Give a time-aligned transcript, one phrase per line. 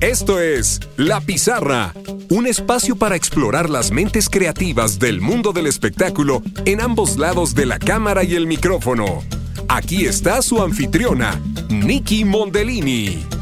[0.00, 1.92] Esto es La Pizarra,
[2.30, 7.66] un espacio para explorar las mentes creativas del mundo del espectáculo en ambos lados de
[7.66, 9.22] la cámara y el micrófono.
[9.68, 13.39] Aquí está su anfitriona, Nikki Mondellini.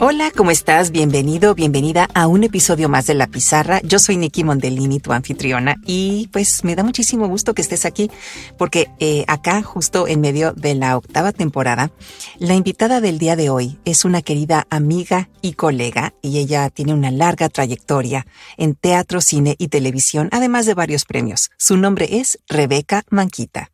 [0.00, 0.92] Hola, ¿cómo estás?
[0.92, 3.80] Bienvenido, bienvenida a un episodio más de La Pizarra.
[3.82, 8.08] Yo soy Nikki Mondellini, tu anfitriona, y pues me da muchísimo gusto que estés aquí,
[8.56, 11.90] porque eh, acá, justo en medio de la octava temporada,
[12.38, 16.94] la invitada del día de hoy es una querida amiga y colega, y ella tiene
[16.94, 18.24] una larga trayectoria
[18.56, 21.50] en teatro, cine y televisión, además de varios premios.
[21.58, 23.72] Su nombre es Rebeca Manquita.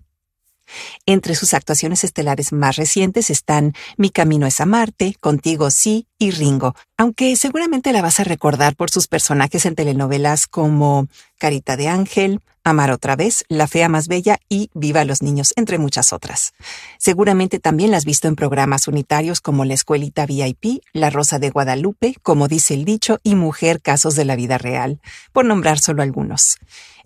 [1.07, 6.31] Entre sus actuaciones estelares más recientes están Mi Camino es a Marte, Contigo sí y
[6.31, 11.07] Ringo, aunque seguramente la vas a recordar por sus personajes en telenovelas como
[11.39, 15.77] Carita de Ángel, Amar otra vez, La Fea Más Bella y Viva los Niños, entre
[15.77, 16.55] muchas otras.
[16.97, 21.51] Seguramente también la has visto en programas unitarios como La Escuelita VIP, La Rosa de
[21.51, 24.99] Guadalupe, como dice el dicho, y Mujer Casos de la Vida Real,
[25.35, 26.57] por nombrar solo algunos.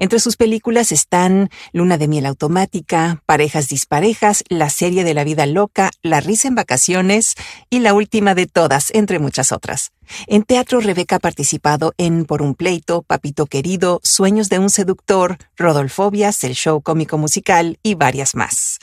[0.00, 5.44] Entre sus películas están Luna de Miel Automática, Parejas Disparejas, La Serie de la Vida
[5.44, 7.34] Loca, La Risa en Vacaciones
[7.68, 9.92] y la última de todas, entre muchas otras.
[10.26, 15.38] En teatro, Rebeca ha participado en Por un pleito, Papito querido, Sueños de un seductor,
[15.56, 18.78] Rodolfobias, el show cómico musical y varias más.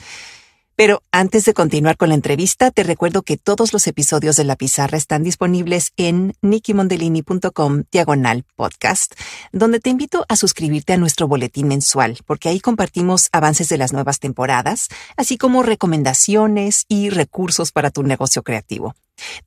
[0.74, 4.56] Pero antes de continuar con la entrevista, te recuerdo que todos los episodios de La
[4.56, 9.14] Pizarra están disponibles en nikimondellini.com diagonal podcast,
[9.52, 13.92] donde te invito a suscribirte a nuestro boletín mensual, porque ahí compartimos avances de las
[13.92, 18.96] nuevas temporadas, así como recomendaciones y recursos para tu negocio creativo.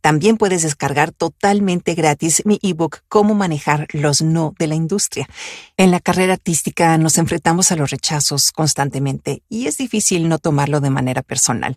[0.01, 5.27] También puedes descargar totalmente gratis mi ebook Cómo manejar los no de la industria.
[5.77, 10.79] En la carrera artística nos enfrentamos a los rechazos constantemente y es difícil no tomarlo
[10.79, 11.75] de manera personal.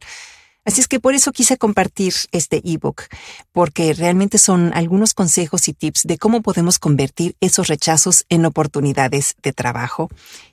[0.64, 3.02] Así es que por eso quise compartir este ebook,
[3.50, 9.34] porque realmente son algunos consejos y tips de cómo podemos convertir esos rechazos en oportunidades
[9.42, 10.08] de trabajo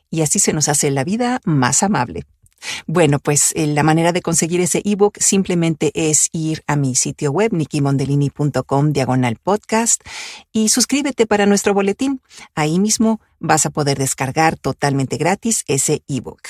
[0.09, 2.25] y así se nos hace la vida más amable.
[2.87, 7.31] Bueno, pues eh, la manera de conseguir ese ebook simplemente es ir a mi sitio
[7.31, 10.01] web nikimondellini.com diagonal podcast
[10.51, 12.21] y suscríbete para nuestro boletín.
[12.55, 16.41] Ahí mismo vas a poder descargar totalmente gratis ese ebook.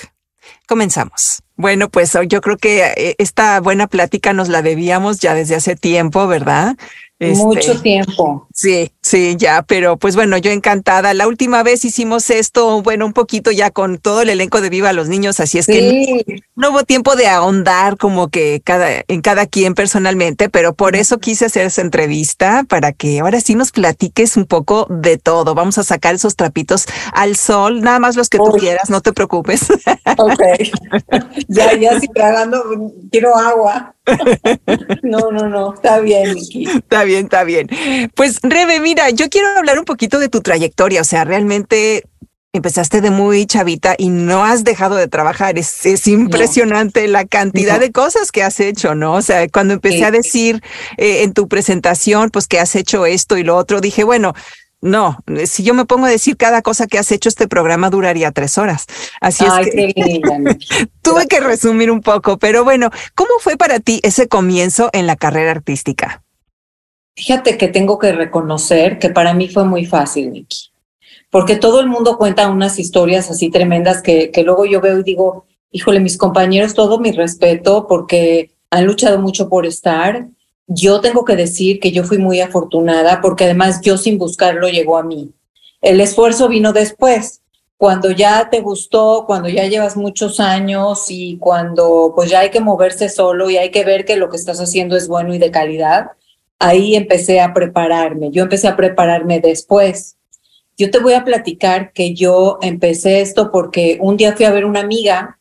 [0.68, 1.44] Comenzamos.
[1.56, 5.76] Bueno, pues yo creo que eh, esta buena plática nos la debíamos ya desde hace
[5.76, 6.78] tiempo, ¿verdad?
[7.20, 8.47] Mucho este, tiempo.
[8.62, 11.14] Sí, sí, ya, pero pues bueno, yo encantada.
[11.14, 14.92] La última vez hicimos esto, bueno, un poquito ya con todo el elenco de Viva
[14.92, 19.46] los Niños, así es que no, hubo tiempo de ahondar como que cada, en cada
[19.46, 24.36] quien personalmente, pero por eso quise hacer esa entrevista para que ahora sí nos platiques
[24.36, 25.56] un poco de todo.
[25.56, 29.14] Vamos a sacar esos trapitos al sol, nada más los que tú quieras, no te
[29.14, 29.68] preocupes.
[30.18, 30.41] Ok.
[31.47, 32.62] ya, ya estoy tragando,
[33.09, 33.96] quiero agua.
[35.03, 36.68] no, no, no, está bien, Miki.
[36.68, 37.70] Está bien, está bien.
[38.16, 42.03] Pues Rebe, mira, yo quiero hablar un poquito de tu trayectoria, o sea, realmente
[42.51, 45.59] empezaste de muy chavita y no has dejado de trabajar.
[45.59, 49.13] Es, es impresionante la cantidad de cosas que has hecho, ¿no?
[49.13, 50.61] O sea, cuando empecé a decir
[50.97, 54.33] eh, en tu presentación, pues que has hecho esto y lo otro, dije, bueno,
[54.81, 58.31] no, si yo me pongo a decir cada cosa que has hecho, este programa duraría
[58.31, 58.85] tres horas.
[59.21, 60.21] Así es que
[61.03, 65.17] tuve que resumir un poco, pero bueno, ¿cómo fue para ti ese comienzo en la
[65.17, 66.23] carrera artística?
[67.19, 70.72] Fíjate que tengo que reconocer que para mí fue muy fácil, Nikki,
[71.30, 75.03] porque todo el mundo cuenta unas historias así tremendas que, que luego yo veo y
[75.03, 80.28] digo, híjole, mis compañeros, todo mi respeto porque han luchado mucho por estar
[80.72, 84.97] yo tengo que decir que yo fui muy afortunada porque además yo sin buscarlo llegó
[84.97, 85.31] a mí.
[85.81, 87.41] El esfuerzo vino después,
[87.75, 92.59] cuando ya te gustó, cuando ya llevas muchos años y cuando pues ya hay que
[92.59, 95.50] moverse solo y hay que ver que lo que estás haciendo es bueno y de
[95.50, 96.12] calidad,
[96.59, 98.30] ahí empecé a prepararme.
[98.31, 100.18] Yo empecé a prepararme después.
[100.78, 104.66] Yo te voy a platicar que yo empecé esto porque un día fui a ver
[104.66, 105.40] una amiga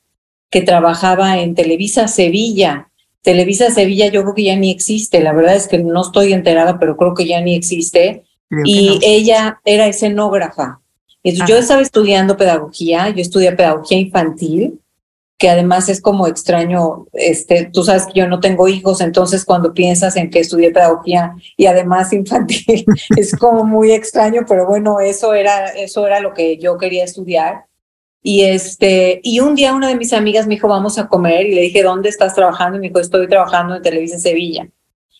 [0.50, 2.88] que trabajaba en Televisa Sevilla
[3.28, 6.78] Televisa Sevilla yo creo que ya ni existe, la verdad es que no estoy enterada,
[6.78, 8.24] pero creo que ya ni existe.
[8.64, 10.80] y ella era escenógrafa.
[11.22, 14.80] yo estaba estudiando pedagogía, yo estudié pedagogía infantil,
[15.38, 19.72] que además es como extraño, este, tú sabes que yo no tengo hijos, entonces cuando
[19.72, 22.84] piensas en que estudié pedagogía y además infantil,
[23.16, 27.66] es como muy extraño, pero bueno, eso era, eso era lo que yo quería estudiar.
[28.20, 31.54] Y, este, y un día una de mis amigas me dijo, vamos a comer, y
[31.54, 32.76] le dije, ¿dónde estás trabajando?
[32.76, 34.68] Y me dijo, estoy trabajando en Televisa Sevilla.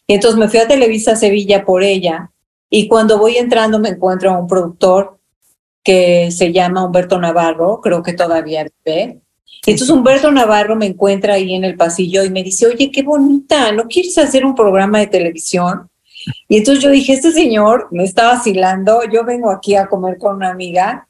[0.09, 2.33] Y entonces me fui a Televisa Sevilla por ella,
[2.69, 5.21] y cuando voy entrando me encuentro a un productor
[5.85, 9.21] que se llama Humberto Navarro, creo que todavía ve,
[9.67, 13.73] entonces Humberto Navarro me encuentra ahí en el pasillo y me dice, oye, qué bonita,
[13.73, 15.91] ¿no quieres hacer un programa de televisión?
[16.49, 20.37] Y entonces yo dije, este señor me está vacilando, yo vengo aquí a comer con
[20.37, 21.09] una amiga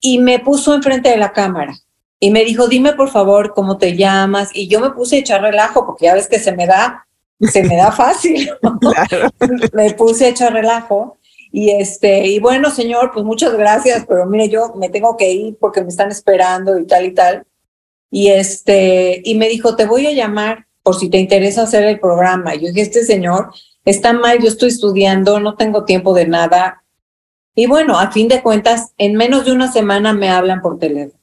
[0.00, 1.74] y me puso enfrente de la cámara
[2.20, 4.50] y me dijo, dime por favor cómo te llamas.
[4.52, 7.06] Y yo me puse a echar relajo porque ya ves que se me da,
[7.40, 8.50] se me da fácil.
[9.72, 11.18] me puse a echar relajo.
[11.50, 15.56] Y este, y bueno, señor, pues muchas gracias, pero mire, yo me tengo que ir
[15.58, 17.46] porque me están esperando y tal y tal.
[18.10, 22.00] Y este, y me dijo, te voy a llamar por si te interesa hacer el
[22.00, 22.54] programa.
[22.54, 23.50] Y yo dije, este señor
[23.84, 26.82] está mal, yo estoy estudiando, no tengo tiempo de nada.
[27.54, 31.20] Y bueno, a fin de cuentas, en menos de una semana me hablan por teléfono.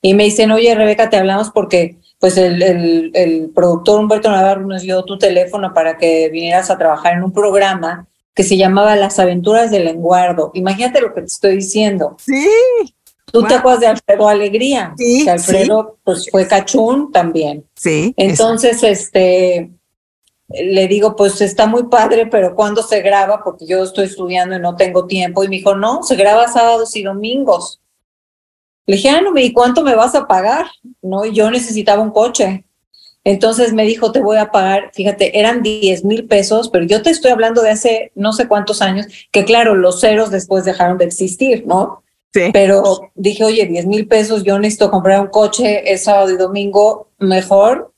[0.00, 4.66] Y me dicen, oye, Rebeca, te hablamos porque pues el, el, el productor Humberto Navarro
[4.66, 8.96] nos dio tu teléfono para que vinieras a trabajar en un programa que se llamaba
[8.96, 10.50] Las aventuras del lenguardo.
[10.54, 12.16] Imagínate lo que te estoy diciendo.
[12.18, 12.48] Sí.
[13.32, 14.94] ¿Tú te acuerdas de Alfredo Alegría?
[14.96, 15.24] Sí.
[15.24, 17.66] Que Alfredo pues fue cachún también.
[17.74, 18.14] Sí.
[18.16, 19.70] Entonces, este,
[20.48, 23.42] le digo, pues está muy padre, pero ¿cuándo se graba?
[23.42, 25.42] Porque yo estoy estudiando y no tengo tiempo.
[25.42, 27.80] Y me dijo, no, se graba sábados y domingos.
[28.86, 30.66] Le dije, ah, no, ¿y cuánto me vas a pagar?
[31.00, 32.64] No, y yo necesitaba un coche.
[33.24, 37.08] Entonces me dijo, te voy a pagar, fíjate, eran 10 mil pesos, pero yo te
[37.08, 41.06] estoy hablando de hace no sé cuántos años, que claro, los ceros después dejaron de
[41.06, 42.03] existir, ¿no?
[42.34, 42.50] Sí.
[42.52, 47.08] Pero dije, oye, 10 mil pesos, yo necesito comprar un coche, es sábado y domingo,
[47.18, 47.92] mejor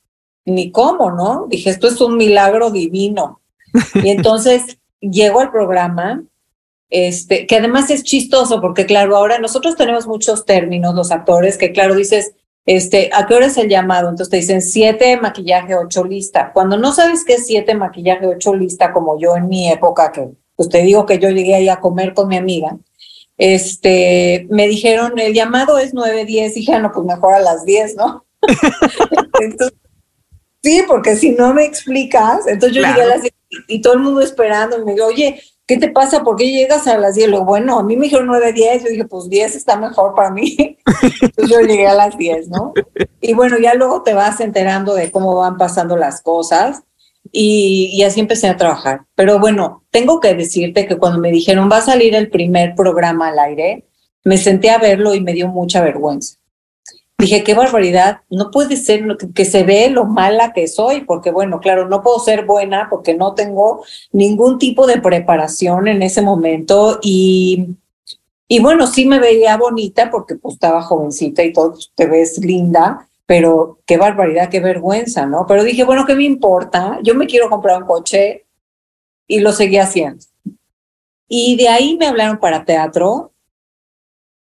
[0.45, 1.47] ni cómo, ¿no?
[1.49, 3.41] Dije, esto es un milagro divino.
[3.95, 6.23] Y entonces llego al programa,
[6.91, 11.73] este, que además es chistoso, porque claro, ahora nosotros tenemos muchos términos, los actores, que
[11.73, 12.33] claro, dices,
[12.67, 14.09] este, ¿a qué hora es el llamado?
[14.09, 16.53] Entonces te dicen siete maquillaje, ocho lista.
[16.53, 20.29] Cuando no sabes qué es siete maquillaje, ocho lista, como yo en mi época, que
[20.57, 22.77] pues te digo que yo llegué ahí a comer con mi amiga,
[23.39, 27.65] este, me dijeron, el llamado es nueve, diez, dije, ah, no, pues mejor a las
[27.65, 28.25] diez, ¿no?
[29.41, 29.77] entonces,
[30.63, 32.95] sí, porque si no me explicas, entonces yo Claro.
[32.95, 33.35] llegué a las 10
[33.69, 36.23] y todo el mundo esperando, y me dijo, oye, ¿qué te pasa?
[36.23, 37.29] ¿Por qué llegas a las 10?
[37.29, 38.85] Luego, bueno, a mí me dijeron 9, 10.
[38.85, 40.57] Yo dije, pues 10 está mejor para mí.
[41.23, 42.73] Entonces yo llegué a las 10, ¿no?
[43.21, 46.83] Y bueno, ya luego te vas enterando de cómo van pasando las cosas.
[47.33, 49.03] Y, y así empecé a trabajar.
[49.15, 53.29] Pero bueno, tengo que decirte que cuando me dijeron, va a salir el primer programa
[53.29, 53.85] al aire,
[54.25, 56.37] me senté a verlo y me dio mucha vergüenza.
[57.19, 61.61] Dije, qué barbaridad, no puede ser que se ve lo mala que soy, porque bueno,
[61.61, 66.99] claro, no puedo ser buena porque no tengo ningún tipo de preparación en ese momento
[67.03, 67.69] y,
[68.49, 72.37] y bueno, sí me veía bonita porque pues estaba jovencita y todo, pues, te ves
[72.39, 75.45] linda, pero qué barbaridad, qué vergüenza, ¿no?
[75.47, 76.99] Pero dije, bueno, ¿qué me importa?
[77.03, 78.47] Yo me quiero comprar un coche
[79.27, 80.25] y lo seguí haciendo.
[81.29, 83.33] Y de ahí me hablaron para teatro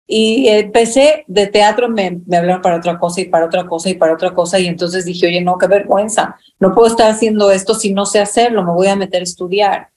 [0.07, 3.95] y empecé de teatro, me, me hablaron para otra cosa y para otra cosa y
[3.95, 4.59] para otra cosa.
[4.59, 6.37] Y entonces dije, oye, no, qué vergüenza.
[6.59, 8.63] No puedo estar haciendo esto si no sé hacerlo.
[8.63, 9.89] Me voy a meter a estudiar.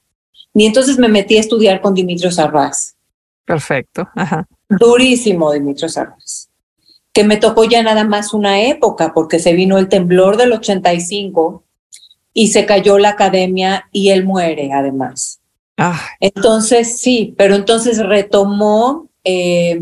[0.55, 2.97] Y entonces me metí a estudiar con Dimitrio Sarraz.
[3.45, 4.09] Perfecto.
[4.15, 4.49] Ajá.
[4.69, 6.48] Durísimo Dimitrio Sarraz.
[7.13, 11.65] Que me tocó ya nada más una época porque se vino el temblor del 85
[12.33, 15.41] y se cayó la academia y él muere además.
[15.77, 19.81] Ah, Entonces, sí, pero entonces retomó eh,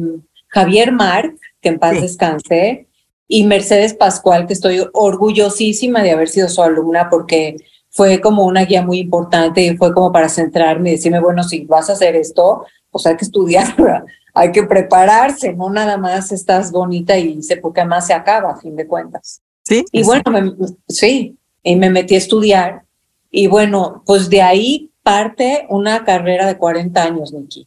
[0.49, 2.02] Javier Marc, que en paz Sí.
[2.02, 2.87] descanse,
[3.28, 7.56] y Mercedes Pascual, que estoy orgullosísima de haber sido su alumna porque
[7.90, 11.64] fue como una guía muy importante y fue como para centrarme y decirme, bueno, si
[11.64, 13.75] vas a hacer esto, pues hay que estudiar,
[14.38, 18.57] hay que prepararse, no nada más estás bonita y sé porque además se acaba a
[18.59, 19.40] fin de cuentas.
[19.62, 19.83] sí.
[19.90, 20.55] Y bueno, me-
[20.88, 22.83] sí, y me metí a estudiar.
[23.31, 27.66] Y bueno, pues de ahí parte una carrera de 40 años, Nikki.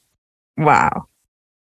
[0.58, 1.08] Wow.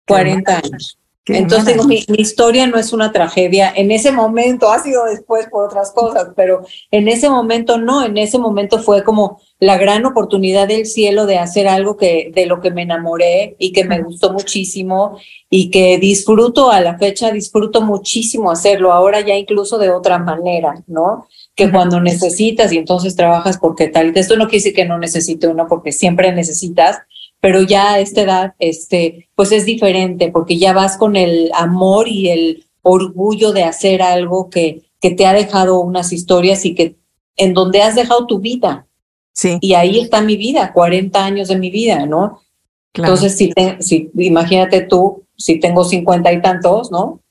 [0.06, 1.00] 40 años.
[1.24, 3.72] Qué Entonces, digo, mi, mi historia no es una tragedia.
[3.76, 8.04] En ese momento, ha sido después por otras cosas, pero en ese momento no.
[8.04, 12.46] En ese momento fue como la gran oportunidad del cielo de hacer algo que de
[12.46, 15.18] lo que me enamoré y que me gustó muchísimo
[15.50, 18.92] y que disfruto a la fecha, disfruto muchísimo hacerlo.
[18.92, 21.28] Ahora ya incluso de otra manera, ¿no?
[21.56, 24.16] Que cuando necesitas y entonces trabajas porque tal.
[24.16, 26.98] Esto no quiere decir que no necesite uno, porque siempre necesitas,
[27.42, 32.08] pero ya a esta edad, este, pues es diferente, porque ya vas con el amor
[32.08, 36.96] y el orgullo de hacer algo que, que te ha dejado unas historias y que
[37.38, 38.87] en donde has dejado tu vida.
[39.38, 42.42] Sí, Y ahí está mi vida, 40 años de mi vida, ¿no?
[42.94, 43.14] claro.
[43.14, 47.22] Entonces, si, te- si imagínate tú, si tengo 50 y tantos, ¿no?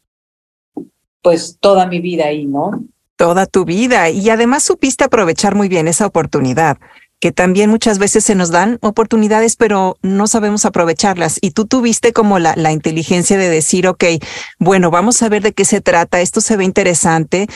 [1.23, 2.71] Pues toda mi vida ahí, ¿no?
[3.17, 6.79] toda tu vida y además supiste aprovechar muy bien esa oportunidad.
[7.19, 11.39] que también muchas veces se nos dan oportunidades, pero no sabemos aprovecharlas.
[11.41, 14.05] Y tú tuviste como la, la inteligencia de decir, ok,
[14.59, 17.47] bueno, vamos a ver de qué se trata, esto se ve interesante,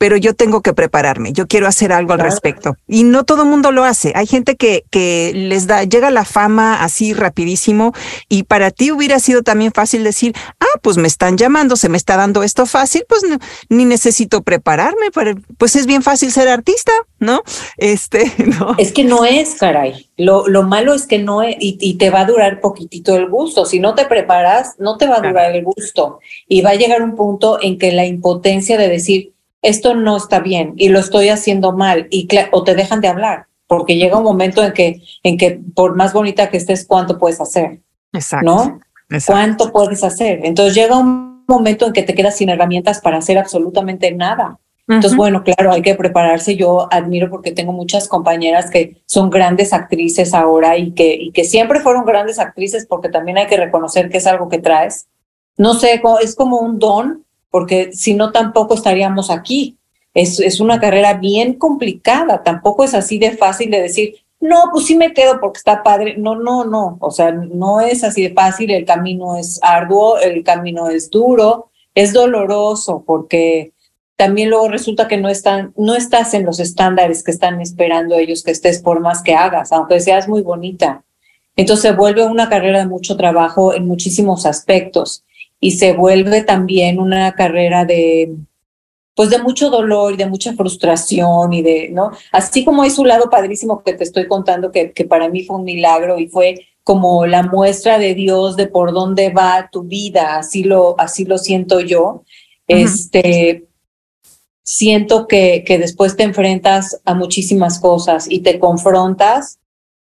[0.00, 2.74] pero yo tengo que prepararme, yo quiero hacer algo al respecto.
[2.88, 4.12] Y no todo el mundo lo hace.
[4.16, 7.92] Hay gente que, que les da, llega la fama así rapidísimo
[8.26, 11.98] y para ti hubiera sido también fácil decir, ah, pues me están llamando, se me
[11.98, 13.20] está dando esto fácil, pues
[13.68, 15.10] ni necesito prepararme,
[15.58, 17.42] pues es bien fácil ser artista, ¿no?
[17.76, 18.76] Este, no.
[18.78, 20.08] Es que no es, caray.
[20.16, 23.66] Lo, lo malo es que no es, y, te va a durar poquitito el gusto.
[23.66, 26.20] Si no te preparas, no te va a durar el gusto.
[26.48, 30.40] Y va a llegar un punto en que la impotencia de decir, esto no está
[30.40, 34.24] bien y lo estoy haciendo mal y o te dejan de hablar porque llega un
[34.24, 37.80] momento en que en que por más bonita que estés cuánto puedes hacer
[38.12, 38.46] exacto.
[38.46, 38.80] No
[39.26, 43.36] cuánto puedes hacer entonces llega un momento en que te quedas sin herramientas para hacer
[43.36, 44.58] absolutamente nada.
[44.88, 46.56] Entonces bueno claro hay que prepararse.
[46.56, 51.44] Yo admiro porque tengo muchas compañeras que son grandes actrices ahora y que y que
[51.44, 55.06] siempre fueron grandes actrices porque también hay que reconocer que es algo que traes.
[55.56, 59.76] No sé es como un don porque si no tampoco estaríamos aquí.
[60.12, 64.96] Es, una carrera bien complicada, tampoco es así de fácil de decir, no, pues sí
[64.96, 66.16] me quedo porque está padre.
[66.16, 70.42] No, no, no, o sea, no es así de fácil, el camino es arduo, el
[70.42, 73.72] camino es duro, es doloroso porque
[74.16, 78.42] también luego resulta que no están, no estás en los estándares que están esperando ellos
[78.42, 81.04] que estés por más que hagas, aunque seas muy bonita.
[81.56, 85.24] Entonces vuelve una carrera de mucho trabajo en muchísimos aspectos
[85.60, 88.34] y se vuelve también una carrera de
[89.14, 92.10] pues de mucho dolor y de mucha frustración y de, ¿no?
[92.32, 95.56] Así como hay su lado padrísimo que te estoy contando que, que para mí fue
[95.56, 100.38] un milagro y fue como la muestra de Dios de por dónde va tu vida,
[100.38, 102.24] así lo, así lo siento yo.
[102.66, 103.66] Este,
[104.62, 109.58] siento que, que después te enfrentas a muchísimas cosas y te confrontas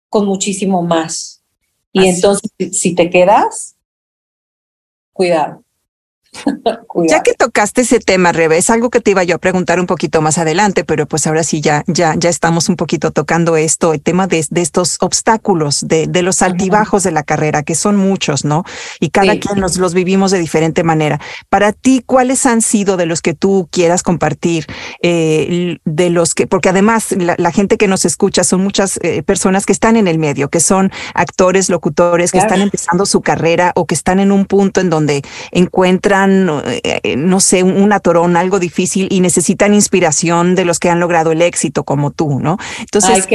[0.10, 1.43] con muchísimo más.
[1.91, 3.73] Y entonces, si te quedas,
[5.13, 5.62] cuidado.
[7.07, 9.87] Ya que tocaste ese tema, Rebe, es algo que te iba yo a preguntar un
[9.87, 13.93] poquito más adelante, pero pues ahora sí ya, ya, ya estamos un poquito tocando esto,
[13.93, 17.97] el tema de, de estos obstáculos, de, de los altibajos de la carrera, que son
[17.97, 18.63] muchos, ¿no?
[18.99, 21.19] Y cada quien los, los vivimos de diferente manera.
[21.49, 24.67] Para ti, ¿cuáles han sido de los que tú quieras compartir?
[25.01, 29.65] Eh, de los que, porque además la, gente que nos escucha son muchas eh, personas
[29.65, 33.85] que están en el medio, que son actores, locutores, que están empezando su carrera o
[33.85, 39.08] que están en un punto en donde encuentran eh, no sé, un atorón, algo difícil
[39.12, 42.58] y necesitan inspiración de los que han logrado el éxito como tú, ¿no?
[42.80, 43.27] Entonces,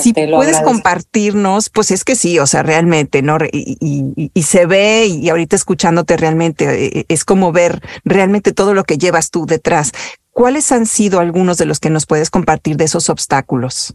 [0.00, 3.38] si puedes compartirnos, pues es que sí, o sea, realmente, ¿no?
[3.52, 8.98] Y, se ve y ahorita escuchándote realmente eh, es como ver realmente todo lo que
[8.98, 9.92] llevas tú detrás.
[10.30, 13.94] ¿Cuáles han sido algunos de los que nos puedes compartir de esos obstáculos?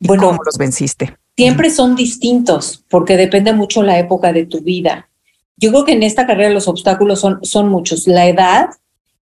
[0.00, 1.16] bueno, ¿Cómo los venciste?
[1.36, 5.08] Siempre son distintos porque depende mucho la época de tu vida.
[5.56, 8.06] Yo creo que en esta carrera los obstáculos son, son muchos.
[8.06, 8.70] La edad,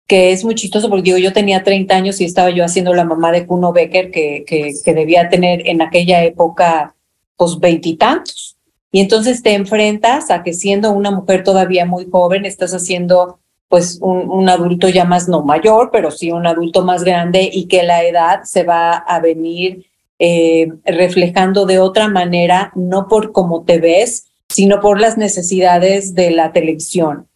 [0.06, 3.04] que es muy chistoso porque digo, yo tenía 30 años y estaba yo haciendo la
[3.04, 6.94] mamá de Kuno Becker, que, que, debía tener en aquella época
[7.36, 8.56] pues veintitantos.
[8.90, 13.98] Y, entonces te enfrentas a que siendo una mujer todavía muy joven, estás haciendo pues
[14.02, 17.82] un, un, adulto ya más no mayor, pero sí un adulto más grande y que
[17.82, 19.86] la edad se va a venir
[20.24, 26.30] eh, reflejando de otra manera, no por cómo te ves, sino por las necesidades de
[26.30, 27.26] la televisión,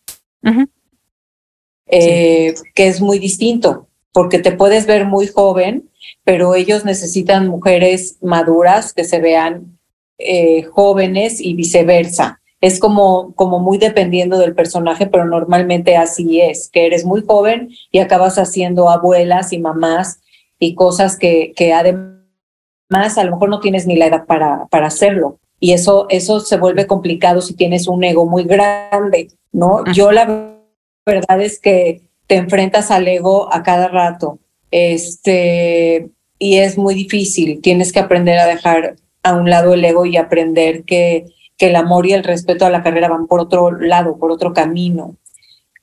[1.86, 5.88] eh, que es muy distinto, porque te puedes ver muy joven,
[6.24, 9.78] pero ellos necesitan mujeres maduras que se vean
[10.18, 12.40] eh, jóvenes y viceversa.
[12.60, 17.70] Es como, como muy dependiendo del personaje, pero normalmente así es, que eres muy joven
[17.90, 20.20] y acabas haciendo abuelas y mamás
[20.58, 24.86] y cosas que, que además a lo mejor no tienes ni la edad para, para
[24.86, 29.84] hacerlo y eso, eso se vuelve complicado si tienes un ego muy grande, ¿no?
[29.92, 30.56] Yo la
[31.04, 34.38] verdad es que te enfrentas al ego a cada rato,
[34.70, 36.08] este,
[36.38, 40.16] y es muy difícil, tienes que aprender a dejar a un lado el ego y
[40.16, 44.18] aprender que, que el amor y el respeto a la carrera van por otro lado,
[44.18, 45.16] por otro camino.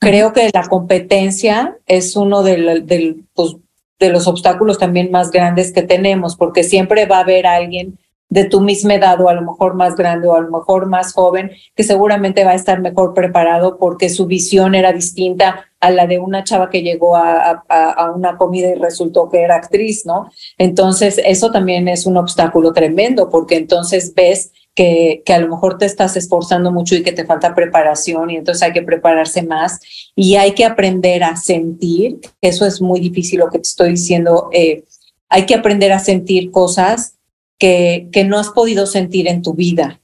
[0.00, 3.56] Creo que la competencia es uno del, pues,
[3.98, 8.44] de los obstáculos también más grandes que tenemos, porque siempre va a haber alguien de
[8.44, 11.52] tu misma edad o a lo mejor más grande o a lo mejor más joven,
[11.74, 16.18] que seguramente va a estar mejor preparado porque su visión era distinta a la de
[16.18, 20.30] una chava que llegó a, a, una comida y resultó que era actriz, ¿no?
[20.56, 25.76] Entonces, eso también es un obstáculo tremendo porque entonces ves que, que, a lo mejor
[25.76, 29.78] te estás esforzando mucho y que te falta preparación y entonces hay que prepararse más
[30.16, 34.48] y hay que aprender a sentir, eso es muy difícil lo que te estoy diciendo,
[34.52, 34.84] eh,
[35.28, 37.13] hay que aprender a sentir cosas
[37.58, 40.00] que, que no has podido sentir en tu vida.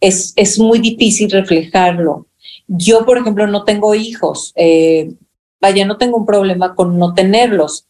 [0.00, 2.26] es, es muy difícil reflejarlo.
[2.66, 4.52] Yo, por ejemplo, no tengo hijos.
[4.56, 5.12] Eh,
[5.60, 7.86] vaya, no tengo un problema con no tenerlos.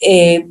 [0.00, 0.48] Eh,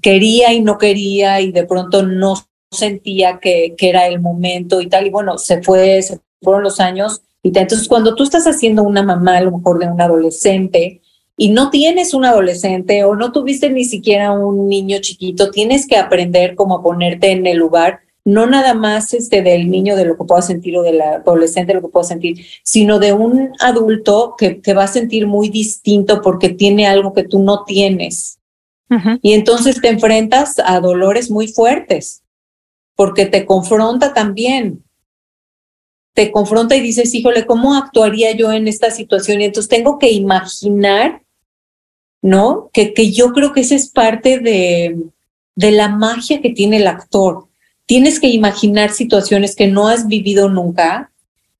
[0.00, 2.34] quería y no quería y de pronto no
[2.70, 5.06] sentía que, que, era el momento y tal.
[5.06, 7.22] Y bueno, se fue, se fueron los años.
[7.42, 11.02] Y entonces, cuando tú estás haciendo una mamá, a lo mejor de un adolescente,
[11.36, 15.96] y no tienes un adolescente o no tuviste ni siquiera un niño chiquito, tienes que
[15.96, 20.24] aprender cómo ponerte en el lugar, no nada más este del niño de lo que
[20.24, 24.60] pueda sentir o del adolescente de lo que pueda sentir, sino de un adulto que,
[24.60, 28.38] que va a sentir muy distinto porque tiene algo que tú no tienes.
[29.20, 32.22] Y entonces te enfrentas a dolores muy fuertes
[32.94, 34.84] porque te confronta también.
[36.14, 39.40] Te confronta y dices, híjole, ¿cómo actuaría yo en esta situación?
[39.40, 41.25] Y entonces tengo que imaginar
[42.26, 42.70] ¿no?
[42.72, 44.96] Que, que yo creo que esa es parte de,
[45.54, 47.46] de la magia que tiene el actor.
[47.86, 51.12] Tienes que imaginar situaciones que no has vivido nunca,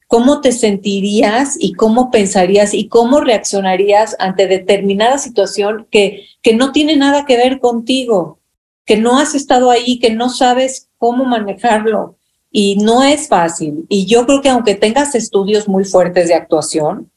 [0.09, 6.73] cómo te sentirías y cómo pensarías y cómo reaccionarías ante determinada situación que, que no
[6.73, 8.41] tiene nada que ver contigo,
[8.85, 12.17] que no has estado ahí, que no sabes cómo manejarlo.
[12.51, 13.85] Y no es fácil.
[13.89, 17.09] Y yo creo que aunque tengas estudios muy fuertes de actuación,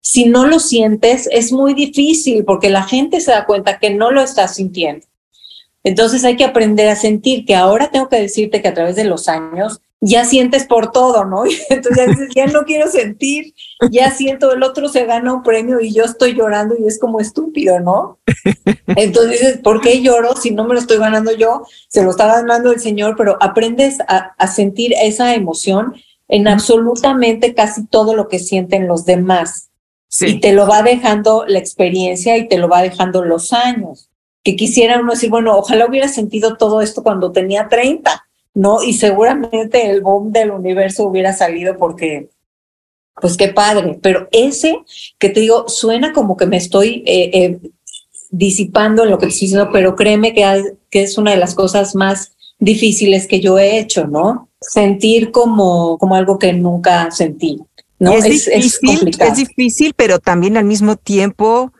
[0.00, 4.10] si no lo sientes, es muy difícil porque la gente se da cuenta que no
[4.10, 5.06] lo estás sintiendo.
[5.82, 9.04] Entonces hay que aprender a sentir que ahora tengo que decirte que a través de
[9.04, 11.44] los años ya sientes por todo, ¿no?
[11.68, 13.54] entonces ya, dices, ya no quiero sentir,
[13.90, 17.20] ya siento, el otro se gana un premio y yo estoy llorando y es como
[17.20, 18.18] estúpido, ¿no?
[18.86, 21.64] Entonces dices, ¿por qué lloro si no me lo estoy ganando yo?
[21.88, 25.94] Se lo está ganando el Señor, pero aprendes a, a sentir esa emoción
[26.28, 29.69] en absolutamente casi todo lo que sienten los demás.
[30.18, 34.08] Y te lo va dejando la experiencia y te lo va dejando los años.
[34.42, 38.82] Que quisiera uno decir, bueno, ojalá hubiera sentido todo esto cuando tenía 30, ¿no?
[38.82, 42.28] Y seguramente el boom del universo hubiera salido porque,
[43.20, 43.98] pues qué padre.
[44.02, 44.78] Pero ese
[45.18, 47.60] que te digo, suena como que me estoy eh, eh,
[48.30, 51.94] disipando en lo que estoy diciendo, pero créeme que, que es una de las cosas
[51.94, 54.48] más difíciles que yo he hecho, ¿no?
[54.60, 57.60] Sentir como, como algo que nunca sentí.
[58.00, 58.12] ¿No?
[58.12, 61.72] Es, difícil, es, difícil, pero también al mismo tiempo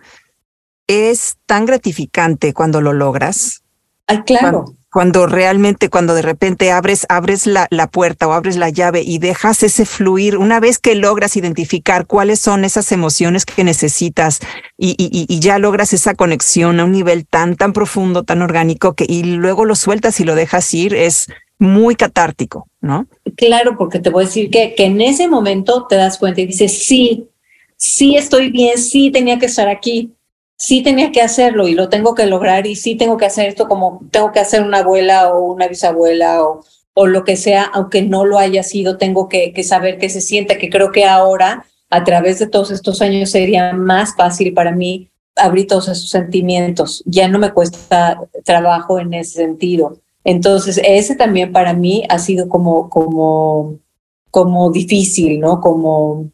[0.86, 3.62] es tan gratificante cuando lo logras.
[4.06, 4.66] Ay, claro.
[4.92, 9.18] Cuando, realmente, cuando de repente abres, abres la, la, puerta o abres la llave y
[9.18, 14.40] dejas ese fluir, una vez que logras identificar cuáles son esas emociones que necesitas
[14.76, 18.94] y, y, y ya logras esa conexión a un nivel tan, tan profundo, tan orgánico,
[18.94, 21.28] que y luego lo sueltas y lo dejas ir, es,
[21.60, 23.06] muy catártico, ¿no?
[23.36, 26.46] Claro, porque te voy a decir que, que en ese momento te das cuenta y
[26.46, 27.28] dices, sí,
[27.76, 30.12] sí estoy bien, sí tenía que estar aquí,
[30.56, 33.66] sí tenía que hacerlo y lo tengo que lograr y sí tengo que hacer esto
[33.66, 36.64] como tengo que hacer una abuela o una bisabuela o,
[36.94, 40.20] o lo que sea, aunque no lo haya sido, tengo que, que saber que se
[40.20, 44.72] siente, que creo que ahora, a través de todos estos años, sería más fácil para
[44.72, 47.02] mí abrir todos esos sentimientos.
[47.06, 49.98] Ya no me cuesta trabajo en ese sentido.
[50.30, 53.80] Entonces, ese también para mí ha sido como, como,
[54.30, 55.60] como difícil, ¿no?
[55.60, 56.30] Como,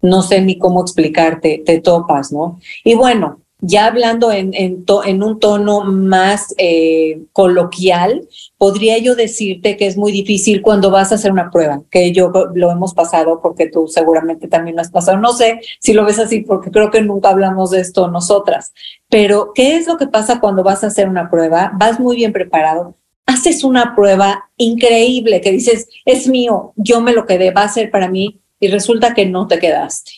[0.00, 2.60] no sé ni cómo explicarte, te topas, ¿no?
[2.84, 9.76] Y bueno, ya hablando en, en, en un tono más eh, coloquial, podría yo decirte
[9.76, 13.40] que es muy difícil cuando vas a hacer una prueba, que yo lo hemos pasado
[13.42, 15.18] porque tú seguramente también lo has pasado.
[15.18, 18.72] No sé si lo ves así porque creo que nunca hablamos de esto nosotras,
[19.10, 21.72] pero ¿qué es lo que pasa cuando vas a hacer una prueba?
[21.76, 22.94] Vas muy bien preparado,
[23.38, 27.90] haces una prueba increíble que dices, es mío, yo me lo quedé, va a ser
[27.90, 30.12] para mí y resulta que no te quedaste.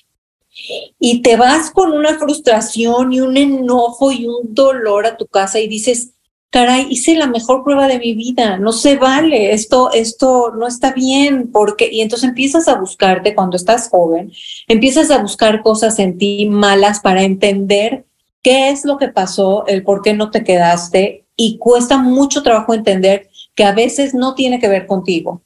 [0.99, 5.61] Y te vas con una frustración y un enojo y un dolor a tu casa
[5.61, 6.13] y dices,
[6.51, 10.93] caray, hice la mejor prueba de mi vida, no se vale, esto, esto no está
[10.93, 14.33] bien, porque, y entonces empiezas a buscarte cuando estás joven,
[14.67, 18.05] empiezas a buscar cosas en ti malas para entender
[18.43, 22.75] qué es lo que pasó, el por qué no te quedaste, y cuesta mucho trabajo
[22.75, 25.43] entender que a veces no tiene que ver contigo.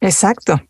[0.00, 0.60] Exacto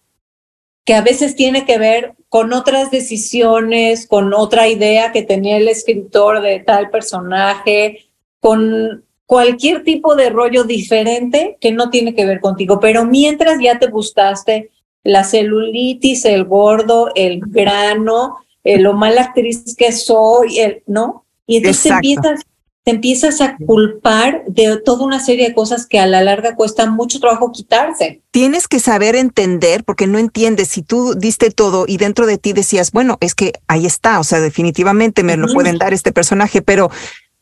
[0.84, 5.68] que a veces tiene que ver con otras decisiones, con otra idea que tenía el
[5.68, 8.06] escritor de tal personaje,
[8.40, 12.80] con cualquier tipo de rollo diferente que no tiene que ver contigo.
[12.80, 14.70] Pero mientras ya te gustaste
[15.04, 21.24] la celulitis, el gordo, el grano, lo mala actriz que soy, el, ¿no?
[21.46, 22.40] Y entonces empiezas
[22.84, 26.90] te empiezas a culpar de toda una serie de cosas que a la larga cuesta
[26.90, 28.22] mucho trabajo quitarse.
[28.32, 32.52] Tienes que saber entender porque no entiendes si tú diste todo y dentro de ti
[32.52, 36.60] decías, bueno, es que ahí está, o sea, definitivamente me lo pueden dar este personaje,
[36.60, 36.90] pero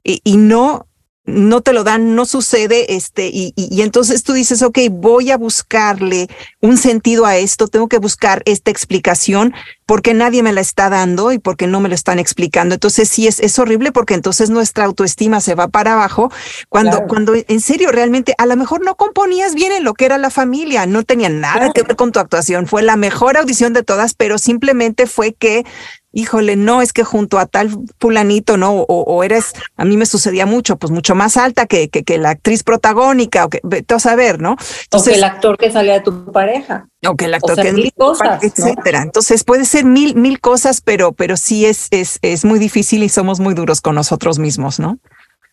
[0.04, 0.86] y, y no
[1.24, 5.36] no te lo dan, no sucede, este, y, y, entonces tú dices, ok, voy a
[5.36, 6.28] buscarle
[6.60, 9.54] un sentido a esto, tengo que buscar esta explicación
[9.90, 12.74] porque nadie me la está dando y porque no me lo están explicando.
[12.74, 16.30] Entonces sí es, es horrible porque entonces nuestra autoestima se va para abajo
[16.68, 20.16] cuando, cuando en serio realmente a lo mejor no componías bien en lo que era
[20.16, 23.82] la familia, no tenía nada que ver con tu actuación, fue la mejor audición de
[23.82, 25.64] todas, pero simplemente fue que
[26.12, 28.72] híjole, no, es que junto a tal fulanito, ¿no?
[28.88, 32.30] O, eres, a mí me sucedía mucho, pues mucho más alta que, que, que la
[32.30, 34.56] actriz protagónica, o que, vete a saber, ¿no?
[34.84, 36.88] Entonces, o que el actor que salía de tu pareja.
[37.06, 39.02] O que el actor que mil cosas, etcétera.
[39.02, 43.08] Entonces puede ser mil, mil cosas, pero, pero sí es, es, es muy difícil y
[43.08, 44.98] somos muy duros con nosotros mismos, ¿no?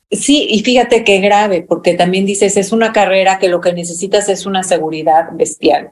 [0.09, 4.29] Sí, y fíjate qué grave, porque también dices, es una carrera que lo que necesitas
[4.29, 5.91] es una seguridad bestial.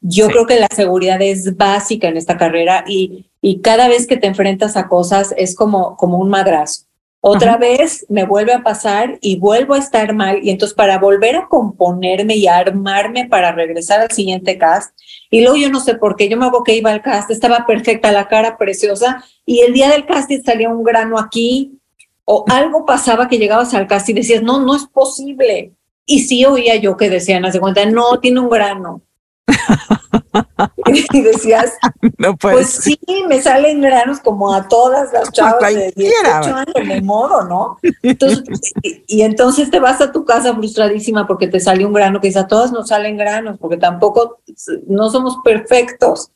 [0.00, 4.16] Yo creo que la seguridad es básica en esta carrera y, y cada vez que
[4.16, 6.82] te enfrentas a cosas es como, como un madrazo.
[7.20, 11.34] Otra vez me vuelve a pasar y vuelvo a estar mal y entonces para volver
[11.34, 14.96] a componerme y a armarme para regresar al siguiente cast
[15.28, 17.66] y luego yo no sé por qué, yo me hago que iba al cast, estaba
[17.66, 21.78] perfecta, la cara preciosa y el día del cast salía un grano aquí
[22.24, 25.72] o algo pasaba que llegabas al cast y decías, no, no es posible.
[26.04, 29.02] Y sí oía yo que decían, hace cuenta, no, tiene un grano.
[31.12, 31.72] y decías,
[32.40, 37.44] pues sí, me salen granos como a todas las chavas de 18 años, de modo,
[37.44, 37.78] ¿no?
[38.02, 38.44] Entonces,
[38.82, 42.40] y, entonces te vas a tu casa frustradísima porque te sale un grano, que dice,
[42.40, 44.40] a todas nos salen granos, porque tampoco,
[44.86, 46.30] no somos perfectos.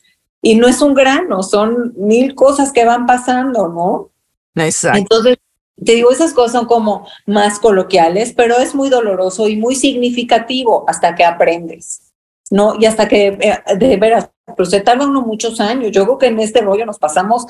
[0.44, 4.10] Y no es un grano, son mil cosas que van pasando, ¿no?
[4.56, 4.98] Exacto.
[4.98, 5.38] Entonces,
[5.84, 10.84] te digo, esas cosas son como más coloquiales, pero es muy doloroso y muy significativo
[10.88, 12.11] hasta que aprendes.
[12.50, 12.74] ¿No?
[12.78, 15.90] Y hasta que, eh, de veras, pero se tarda uno muchos años.
[15.92, 17.46] Yo creo que en este rollo nos pasamos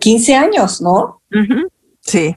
[0.00, 1.22] 15 años, ¿no?
[2.00, 2.36] Sí.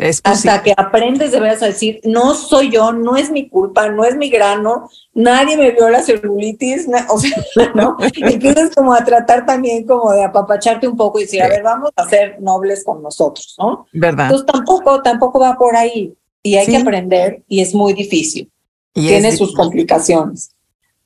[0.00, 3.90] Es hasta que aprendes de veras a decir, no soy yo, no es mi culpa,
[3.90, 7.36] no es mi grano, nadie me vio la celulitis, o sea,
[7.74, 7.98] ¿no?
[8.00, 11.90] Empiezas como a tratar también como de apapacharte un poco y decir, a ver, vamos
[11.96, 13.86] a ser nobles con nosotros, ¿no?
[13.92, 14.26] ¿Verdad?
[14.26, 18.50] Entonces tampoco, tampoco va por ahí y hay que aprender y es muy difícil.
[18.94, 20.52] Tiene sus complicaciones.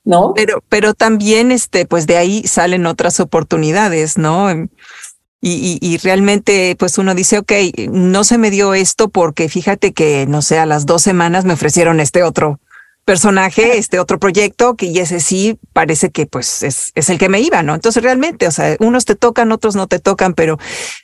[0.05, 0.33] ¿No?
[0.35, 4.49] Pero, pero también, este, pues de ahí salen otras oportunidades, ¿no?
[5.41, 7.51] Y, y, realmente, pues uno dice, ok,
[7.91, 11.53] no se me dio esto porque fíjate que, no sé, a las dos semanas me
[11.53, 12.59] ofrecieron este otro
[13.05, 17.29] personaje, este otro proyecto, que y ese sí parece que pues es, es el que
[17.29, 17.75] me iba, ¿no?
[17.75, 20.57] Entonces realmente, o sea, unos te tocan, otros no te tocan, pero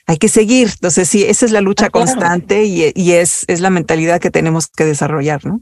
[0.08, 0.70] hay que seguir.
[0.74, 4.32] Entonces sí, esa es la lucha ah, constante y, y, es, es la mentalidad que
[4.32, 5.62] tenemos que desarrollar, ¿no?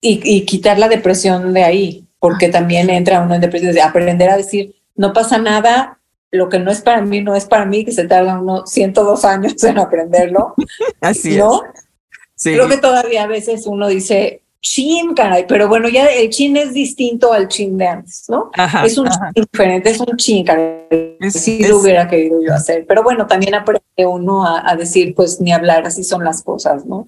[0.00, 4.30] Y, y quitar la depresión de ahí, porque también entra uno en depresión, de aprender
[4.30, 5.98] a decir, no pasa nada,
[6.30, 9.24] lo que no es para mí no es para mí, que se tarda uno 102
[9.24, 10.54] años en aprenderlo.
[11.00, 11.64] Así ¿no?
[11.64, 11.88] es.
[12.36, 12.52] Sí.
[12.52, 16.72] Creo que todavía a veces uno dice, chin, caray, pero bueno, ya el chin es
[16.72, 18.50] distinto al chin de antes, ¿no?
[18.84, 21.16] es un chin diferente, es un chin, caray.
[21.30, 25.52] sí lo hubiera querido yo hacer, pero bueno, también aprende uno a decir, pues ni
[25.52, 27.06] hablar, así son las cosas, ¿no?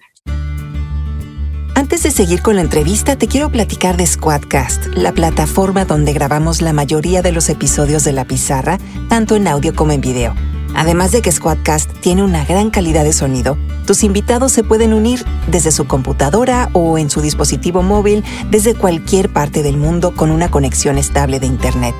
[1.74, 6.60] Antes de seguir con la entrevista, te quiero platicar de Squadcast, la plataforma donde grabamos
[6.60, 10.34] la mayoría de los episodios de la pizarra, tanto en audio como en video.
[10.74, 13.56] Además de que Squadcast tiene una gran calidad de sonido,
[13.86, 19.32] tus invitados se pueden unir desde su computadora o en su dispositivo móvil desde cualquier
[19.32, 21.94] parte del mundo con una conexión estable de Internet.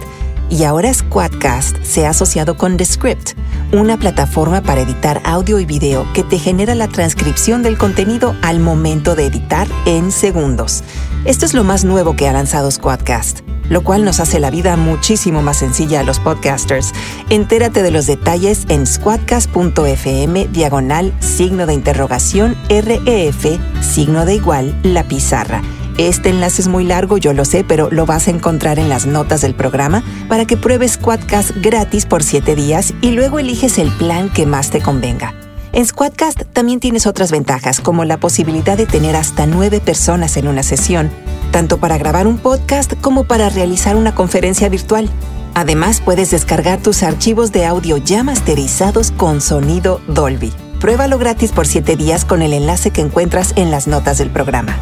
[0.52, 3.30] Y ahora Squadcast se ha asociado con Descript,
[3.72, 8.60] una plataforma para editar audio y video que te genera la transcripción del contenido al
[8.60, 10.84] momento de editar en segundos.
[11.24, 14.76] Esto es lo más nuevo que ha lanzado Squadcast, lo cual nos hace la vida
[14.76, 16.92] muchísimo más sencilla a los podcasters.
[17.30, 25.04] Entérate de los detalles en squadcast.fm diagonal signo de interrogación REF signo de igual la
[25.04, 25.62] pizarra
[25.98, 29.06] este enlace es muy largo, yo lo sé, pero lo vas a encontrar en las
[29.06, 33.90] notas del programa para que pruebes Squadcast gratis por 7 días y luego eliges el
[33.92, 35.34] plan que más te convenga.
[35.72, 40.48] En Squadcast también tienes otras ventajas, como la posibilidad de tener hasta 9 personas en
[40.48, 41.10] una sesión,
[41.50, 45.08] tanto para grabar un podcast como para realizar una conferencia virtual.
[45.54, 50.52] Además, puedes descargar tus archivos de audio ya masterizados con sonido Dolby.
[50.78, 54.76] Pruébalo gratis por 7 días con el enlace que encuentras en las notas del programa.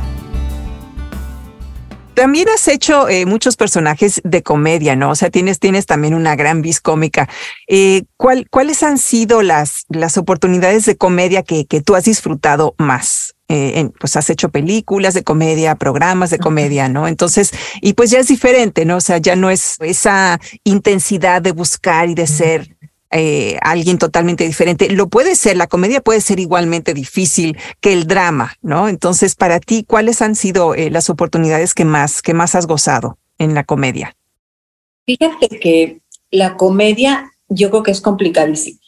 [2.14, 5.10] También has hecho eh, muchos personajes de comedia, ¿no?
[5.10, 7.28] O sea, tienes, tienes también una gran vis cómica.
[7.68, 12.74] Eh, ¿cuál, ¿Cuáles han sido las, las oportunidades de comedia que, que tú has disfrutado
[12.78, 13.34] más?
[13.52, 17.08] Eh, pues has hecho películas de comedia, programas de comedia, ¿no?
[17.08, 18.98] Entonces, y pues ya es diferente, ¿no?
[18.98, 22.76] O sea, ya no es esa intensidad de buscar y de ser
[23.10, 24.88] eh, alguien totalmente diferente.
[24.90, 28.88] Lo puede ser, la comedia puede ser igualmente difícil que el drama, ¿no?
[28.88, 33.18] Entonces, para ti, ¿cuáles han sido eh, las oportunidades que más, que más has gozado
[33.38, 34.16] en la comedia?
[35.06, 38.78] Fíjate que la comedia yo creo que es complicadísima.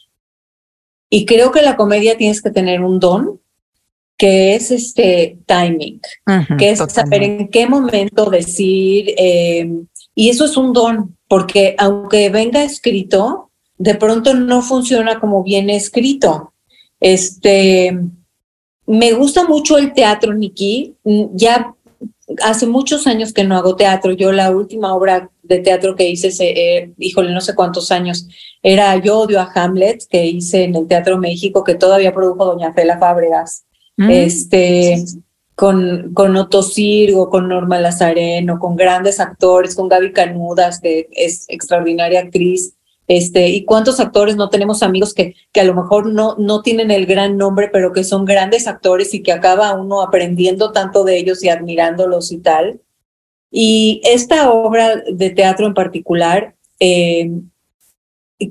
[1.09, 3.39] Y creo que la comedia tienes que tener un don
[4.17, 5.99] que es este timing,
[6.57, 9.69] que es saber en qué momento decir, eh,
[10.15, 15.75] y eso es un don, porque aunque venga escrito, de pronto no funciona como viene
[15.75, 16.53] escrito.
[16.99, 17.97] Este,
[18.85, 20.95] me gusta mucho el teatro, Nikki.
[21.33, 21.73] Ya
[22.41, 24.13] hace muchos años que no hago teatro.
[24.13, 28.27] Yo la última obra de teatro que hice, eh, híjole, no sé cuántos años,
[28.61, 32.73] era Yo odio a Hamlet, que hice en el Teatro México, que todavía produjo Doña
[32.73, 33.65] Fela Fábregas.
[33.97, 34.09] Mm.
[34.09, 35.03] Este,
[35.55, 41.45] con, con Otto Sirgo, con Norma Lazareno, con grandes actores, con Gaby Canudas, que es
[41.49, 42.75] extraordinaria actriz.
[43.07, 46.89] Este, y cuántos actores no tenemos amigos que, que a lo mejor no, no tienen
[46.89, 51.17] el gran nombre, pero que son grandes actores y que acaba uno aprendiendo tanto de
[51.17, 52.79] ellos y admirándolos y tal.
[53.51, 57.29] Y esta obra de teatro en particular, eh,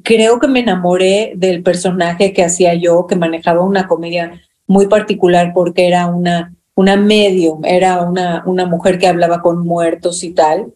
[0.04, 5.52] creo que me enamoré del personaje que hacía yo, que manejaba una comedia muy particular
[5.54, 10.72] porque era una, una medium, era una, una mujer que hablaba con muertos y tal.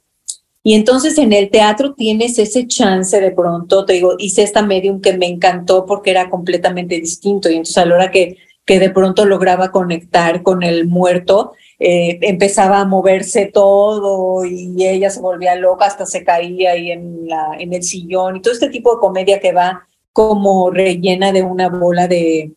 [0.67, 5.01] Y entonces en el teatro tienes ese chance de pronto, te digo, hice esta medium
[5.01, 7.49] que me encantó porque era completamente distinto.
[7.49, 12.19] Y entonces a la hora que, que de pronto lograba conectar con el muerto, eh,
[12.23, 17.53] empezaba a moverse todo y ella se volvía loca, hasta se caía ahí en, la,
[17.57, 18.35] en el sillón.
[18.35, 22.51] Y todo este tipo de comedia que va como rellena de una bola de,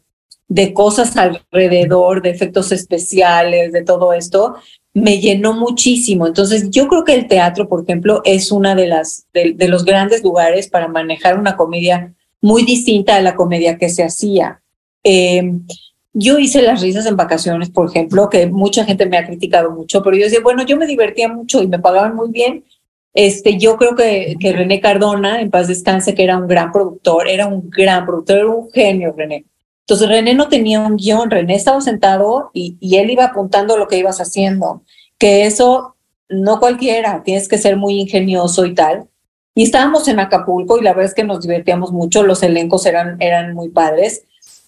[0.48, 4.56] de cosas alrededor, de efectos especiales, de todo esto,
[4.93, 6.28] me llenó muchísimo.
[6.28, 10.23] Entonces, yo creo que el teatro, por ejemplo, es una de las de, los grandes
[10.23, 14.62] lugares para manejar una comedia muy distinta a la comedia que se hacía.
[15.04, 15.65] Em,
[16.13, 20.02] yo hice las risas en vacaciones, por ejemplo, que mucha gente me ha criticado mucho,
[20.02, 22.65] pero yo decía, bueno, yo me divertía mucho y me pagaban muy bien.
[23.13, 27.28] Este, yo creo que, que René Cardona, en paz descanse, que era un gran productor,
[27.28, 29.45] era un gran productor, era un genio, René.
[29.89, 33.97] Entonces René no tenía un guion, René estaba sentado y, él iba apuntando lo que
[33.97, 34.84] ibas haciendo,
[35.17, 35.95] que eso
[36.30, 39.10] no cualquiera, tienes que ser muy ingenioso y tal.
[39.56, 43.17] Y estábamos en Acapulco y la verdad es que nos divertíamos mucho, los elencos eran,
[43.19, 44.25] eran muy padres.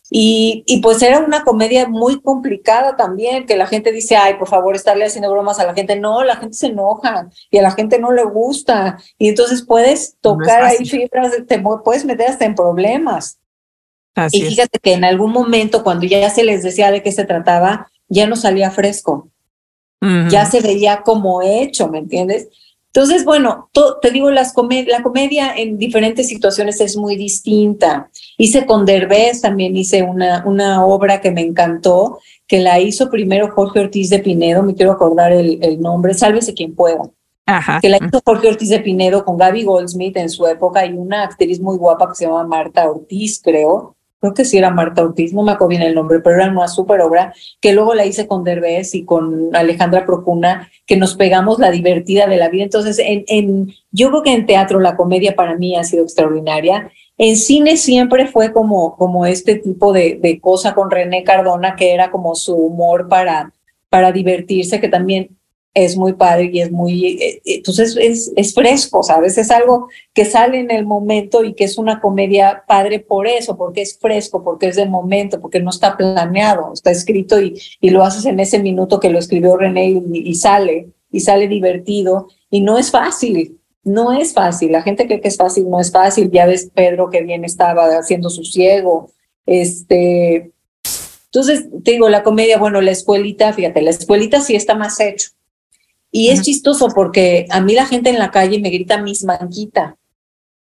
[0.09, 4.47] Y, y, pues era una comedia muy complicada también, que la gente dice, ay, por
[4.47, 5.99] favor, estarle haciendo bromas a la gente.
[5.99, 8.97] No, la gente se enoja y a la gente no le gusta.
[9.19, 13.37] Y entonces puedes tocar ahí fibras, te puedes meter hasta en problemas
[14.31, 17.91] y fíjate que en algún momento, cuando ya se les decía de qué se trataba,
[18.07, 19.29] ya no salía fresco.
[20.29, 22.47] Ya se veía como hecho, ¿me entiendes?
[22.87, 23.69] Entonces, bueno,
[24.01, 24.53] te digo, las
[24.87, 28.09] la comedia en diferentes situaciones es muy distinta.
[28.35, 33.51] Hice con Derbez, también hice una, una obra que me encantó, que la hizo primero
[33.51, 37.03] Jorge Ortiz de Pinedo, me quiero acordar el, el nombre, Sálvese quien pueda.
[37.45, 37.79] Ajá.
[37.79, 41.23] Que la hizo Jorge Ortiz de Pinedo con Gaby Goldsmith en su época y una
[41.23, 45.33] actriz muy guapa que se llama Marta Ortiz, creo creo que sí era Marta Ortiz,
[45.33, 48.43] no me acuerdo el nombre, pero era una súper obra que luego la hice con
[48.43, 52.63] Derbez y con Alejandra Procuna, que nos pegamos la divertida de la vida.
[52.63, 56.91] Entonces, en, en, yo creo que en teatro la comedia para mí ha sido extraordinaria.
[57.17, 61.93] En cine siempre fue como, como este tipo de, de cosa con René Cardona, que
[61.93, 63.51] era como su humor para,
[63.89, 65.40] para divertirse, que también
[65.73, 69.37] es muy padre y es muy, eh, eh, entonces es, es, fresco, ¿sabes?
[69.37, 73.57] Es algo que sale en el momento y que es una comedia padre por eso,
[73.57, 77.89] porque es fresco, porque es de momento, porque no está planeado, está escrito y, y
[77.89, 82.59] lo haces en ese minuto que lo escribió René y, sale, y sale divertido, y
[82.59, 86.29] no es fácil, no es fácil, la gente cree que es fácil, no es fácil,
[86.31, 89.09] ya ves Pedro que bien estaba haciendo su ciego,
[89.45, 90.51] este...
[91.33, 95.29] Entonces, te digo, la comedia, bueno, la escuelita, fíjate, la escuelita sí está más hecho
[96.11, 99.95] y es chistoso porque a mí la gente en la calle me grita Miss Manquita.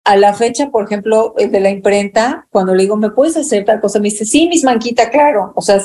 [0.04, 3.64] A la fecha, por ejemplo, el de la imprenta, cuando le digo, ¿me puedes hacer
[3.64, 3.98] tal cosa?
[3.98, 5.52] Me dice, sí, Miss Manquita, claro.
[5.56, 5.80] O sea,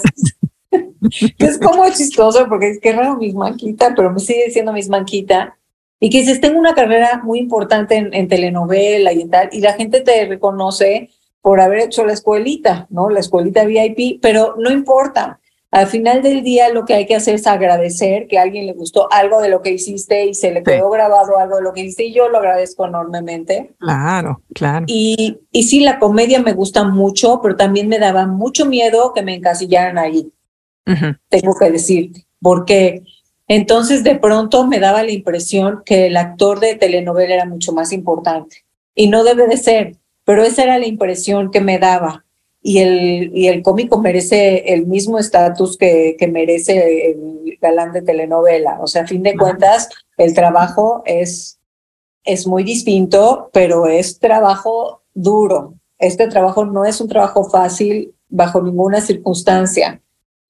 [1.40, 5.58] es como chistoso porque es que raro Miss Manquita, pero me sigue diciendo Miss Manquita.
[6.00, 9.72] Y que dices, tengo una carrera muy importante en, en telenovela y tal, y la
[9.74, 11.10] gente te reconoce
[11.42, 13.10] por haber hecho la escuelita, ¿no?
[13.10, 15.40] La escuelita VIP, pero no importa
[15.74, 18.74] al final del día lo que hay que hacer es agradecer que a alguien le
[18.74, 21.82] gustó algo de lo que hiciste y se le quedó grabado algo de lo que
[21.82, 23.74] hiciste y yo lo agradezco enormemente.
[23.80, 24.86] Claro, claro.
[24.88, 29.24] Y, y sí, la comedia me gusta mucho, pero también me daba mucho miedo que
[29.24, 30.32] me encasillaran ahí.
[31.30, 33.04] Tengo que decirte, porque
[33.48, 37.92] entonces de pronto me daba la impresión que el actor de telenovela era mucho más
[37.94, 42.26] importante y no debe de ser pero esa era la impresión que me daba.
[42.66, 48.02] Y el, y el cómico merece el mismo estatus que, que merece el galán de
[48.02, 48.80] telenovela.
[48.82, 51.60] O sea, a fin de cuentas, el trabajo es,
[52.24, 55.74] es muy distinto, pero es trabajo duro.
[56.00, 60.02] Este trabajo no es un trabajo fácil bajo ninguna circunstancia.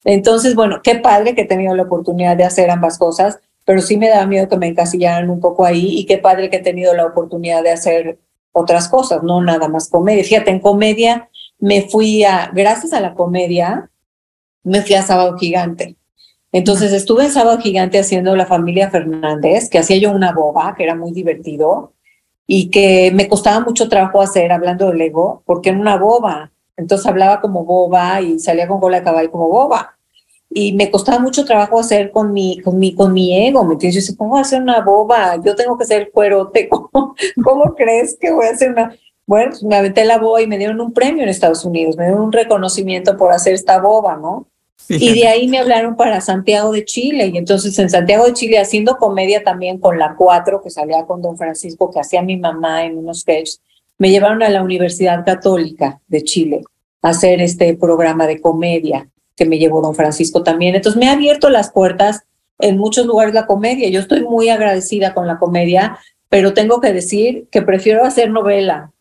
[0.06, 3.98] Entonces, bueno, qué padre que he tenido la oportunidad de hacer ambas cosas, pero sí
[3.98, 6.94] me da miedo que me encasillaran un poco ahí y qué padre que he tenido
[6.94, 8.20] la oportunidad de hacer
[8.52, 10.24] otras cosas, no nada más comedia.
[10.24, 13.90] Fíjate, en comedia me fui a, gracias a la comedia,
[14.64, 15.96] me fui a Sábado Gigante.
[16.52, 20.84] Entonces estuve en Sábado Gigante haciendo La Familia Fernández, que hacía yo una boba, que
[20.84, 21.94] era muy divertido
[22.46, 26.52] y que me costaba mucho trabajo hacer hablando del ego, porque era una boba.
[26.78, 29.98] Entonces hablaba como boba y salía con cola de caballo como boba
[30.54, 33.96] y me costaba mucho trabajo hacer con mi, con mi, con mi ego, ¿me entiendes?
[33.96, 35.42] Yo decía, ¿cómo voy a hacer una boba?
[35.44, 38.96] Yo tengo que ser el cuerote, ¿cómo, cómo crees que voy a hacer una...?
[39.26, 42.06] Bueno, pues me aventé la boba y me dieron un premio en Estados Unidos, me
[42.06, 44.48] dieron un reconocimiento por hacer esta boba, ¿no?
[44.90, 48.60] Y de ahí me hablaron para Santiago de Chile, y entonces en Santiago de Chile,
[48.60, 52.86] haciendo comedia también con la cuatro, que salía con Don Francisco, que hacía mi mamá
[52.86, 53.62] en unos sketches,
[53.98, 56.64] me llevaron a la Universidad Católica de Chile
[57.02, 60.76] a hacer este programa de comedia que me llevó don Francisco también.
[60.76, 62.24] Entonces me ha abierto las puertas
[62.60, 63.90] en muchos lugares la comedia.
[63.90, 65.98] Yo estoy muy agradecida con la comedia,
[66.30, 68.92] pero tengo que decir que prefiero hacer novela,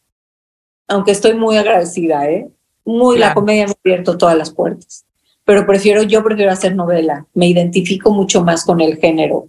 [0.93, 2.49] aunque estoy muy agradecida, ¿eh?
[2.85, 5.05] Muy, la comedia me ha abierto todas las puertas,
[5.45, 9.49] pero prefiero, yo prefiero hacer novela, me identifico mucho más con el género.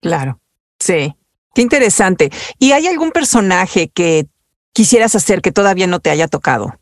[0.00, 0.40] Claro,
[0.78, 1.14] sí,
[1.54, 2.30] qué interesante.
[2.58, 4.26] ¿Y hay algún personaje que
[4.72, 6.74] quisieras hacer que todavía no te haya tocado?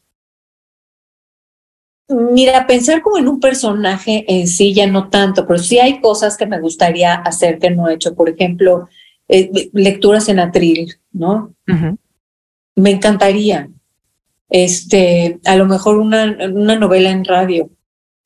[2.09, 6.37] Mira, pensar como en un personaje en sí ya no tanto, pero sí hay cosas
[6.37, 8.15] que me gustaría hacer que no he hecho.
[8.15, 8.89] Por ejemplo,
[9.27, 11.55] eh, lecturas en atril, ¿no?
[12.77, 13.69] Me encantaría.
[14.49, 17.71] Este, a lo mejor una, una novela en radio,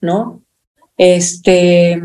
[0.01, 0.43] ¿no?
[0.97, 2.03] Este,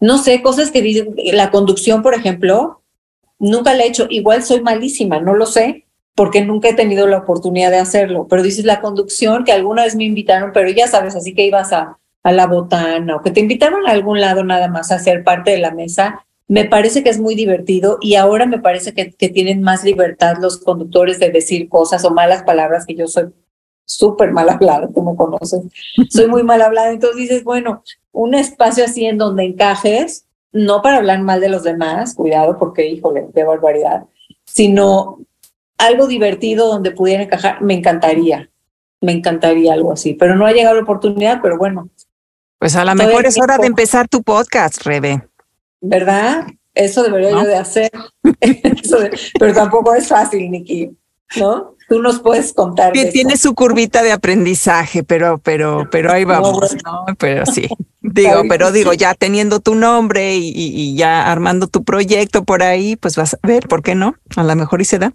[0.00, 2.82] no sé, cosas que dicen, la conducción, por ejemplo,
[3.38, 4.06] nunca la he hecho.
[4.08, 8.26] Igual soy malísima, no lo sé, porque nunca he tenido la oportunidad de hacerlo.
[8.28, 11.72] Pero dices la conducción, que alguna vez me invitaron, pero ya sabes, así que ibas
[11.72, 15.24] a, a la botana o que te invitaron a algún lado nada más a ser
[15.24, 19.12] parte de la mesa, me parece que es muy divertido y ahora me parece que,
[19.12, 23.32] que tienen más libertad los conductores de decir cosas o malas palabras, que yo soy
[23.84, 25.62] súper mal hablada, tú me conoces,
[26.10, 26.90] soy muy mal hablada.
[26.90, 31.62] Entonces dices, bueno, un espacio así en donde encajes, no para hablar mal de los
[31.62, 34.04] demás, cuidado porque, híjole, qué barbaridad,
[34.44, 35.18] sino
[35.78, 38.50] algo divertido donde pudiera encajar, me encantaría,
[39.00, 41.88] me encantaría algo así, pero no ha llegado la oportunidad, pero bueno.
[42.58, 45.26] Pues a lo mejor es hora de empezar tu podcast, Rebe.
[45.82, 46.46] ¿Verdad?
[46.74, 47.90] Eso debería yo de hacer,
[49.38, 50.90] pero tampoco es fácil, Nikki,
[51.36, 51.76] ¿no?
[51.86, 52.94] Tú nos puedes contar.
[52.94, 57.04] Que tiene su curvita de aprendizaje, pero, pero, pero ahí vamos, ¿no?
[57.18, 57.68] Pero sí.
[58.04, 62.96] Digo, pero digo, ya teniendo tu nombre y, y, ya armando tu proyecto por ahí,
[62.96, 64.16] pues vas a ver, ¿por qué no?
[64.34, 65.14] A lo mejor y se da.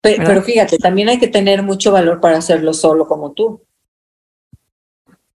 [0.00, 3.62] Pero, fíjate, también hay que tener mucho valor para hacerlo solo como tú.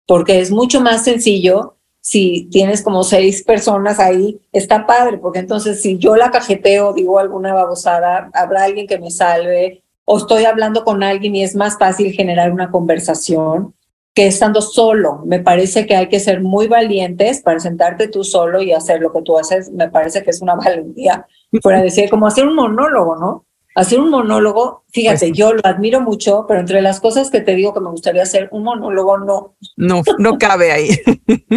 [0.06, 5.82] Porque es mucho más sencillo si tienes como seis personas ahí, está padre, porque entonces
[5.82, 10.84] si yo la cajeteo, digo alguna babosada, habrá alguien que me salve, o estoy hablando
[10.84, 13.76] con alguien y es más fácil generar una conversación
[14.14, 15.22] que estando solo.
[15.26, 19.14] Me parece que hay que ser muy valientes para sentarte tú solo y hacer lo
[19.14, 19.72] que tú haces.
[19.72, 21.28] Me parece que es una valentía,
[21.64, 23.46] para decir, como hacer un monólogo, ¿no?
[23.76, 27.56] Hacer un monólogo, fíjate, pues yo lo admiro mucho, pero entre las cosas que te
[27.56, 29.56] digo que me gustaría hacer, un monólogo no.
[29.78, 31.00] No, no cabe ahí.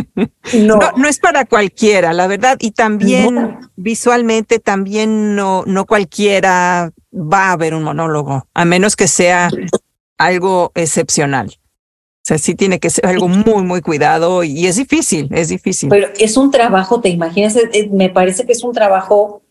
[0.55, 0.79] no.
[0.96, 1.09] no.
[1.09, 7.74] es para cualquiera, la verdad, y también visualmente también no, no cualquiera va a ver
[7.74, 9.50] un monólogo, a menos que sea
[10.18, 11.48] algo excepcional.
[11.48, 15.90] O sea, sí tiene que ser algo muy, muy cuidado y es difícil, es difícil.
[15.90, 17.55] Pero es un trabajo, te imaginas,
[17.90, 19.42] me parece que es un trabajo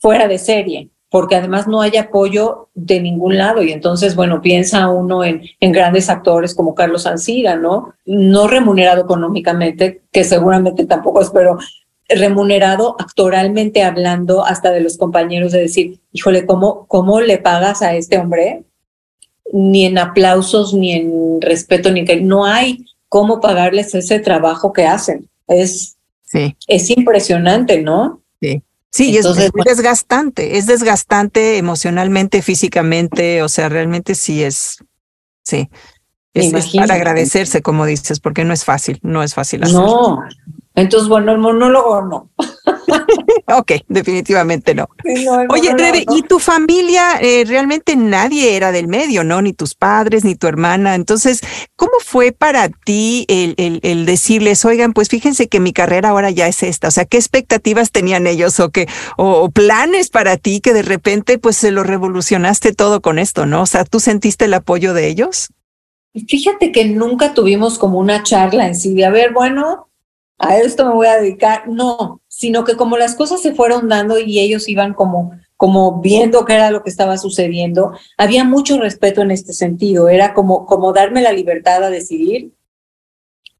[0.00, 3.62] fuera de serie porque además no hay apoyo de ningún lado.
[3.62, 7.94] Y entonces, bueno, piensa uno en, en grandes actores como Carlos Ancira, ¿no?
[8.04, 11.58] No remunerado económicamente, que seguramente tampoco es, pero
[12.08, 17.94] remunerado actoralmente hablando hasta de los compañeros de decir, híjole, ¿cómo, cómo le pagas a
[17.94, 18.64] este hombre?
[19.52, 24.86] Ni en aplausos, ni en respeto, ni que no hay cómo pagarles ese trabajo que
[24.86, 25.28] hacen.
[25.46, 26.56] Es, sí.
[26.66, 28.20] es impresionante, ¿no?
[28.40, 28.62] Sí.
[28.96, 29.26] Sí, es,
[29.66, 34.78] desgastante, es desgastante emocionalmente, físicamente, o sea, realmente sí es,
[35.42, 35.68] sí.
[36.32, 40.22] Es, para agradecerse, como dices, porque no es fácil, no es fácil No,
[40.76, 42.30] Entonces, bueno, el monólogo no.
[43.58, 44.88] ok, definitivamente no.
[45.48, 47.18] Oye, Rebe, ¿y tu familia?
[47.22, 49.40] Eh, realmente nadie era del medio, ¿no?
[49.40, 50.94] Ni tus padres, ni tu hermana.
[50.94, 51.40] Entonces,
[51.76, 56.46] ¿cómo fue para ti el, el, decirles, oigan, pues fíjense que mi carrera ahora ya
[56.46, 56.88] es esta?
[56.88, 61.38] O sea, ¿qué expectativas tenían ellos o, qué, o, planes para ti que de repente
[61.38, 63.62] pues se lo revolucionaste todo con esto, ¿no?
[63.62, 65.48] O sea, ¿tú sentiste el apoyo de ellos?
[66.28, 69.86] Fíjate que nunca tuvimos como una charla en sí de, a ver, bueno,
[70.38, 71.68] a esto me voy a dedicar.
[71.68, 76.44] No, sino que como las cosas se fueron dando y ellos iban como, como viendo
[76.44, 80.08] qué era lo que estaba sucediendo, había mucho respeto en este sentido.
[80.08, 82.52] Era como, como darme la libertad a decidir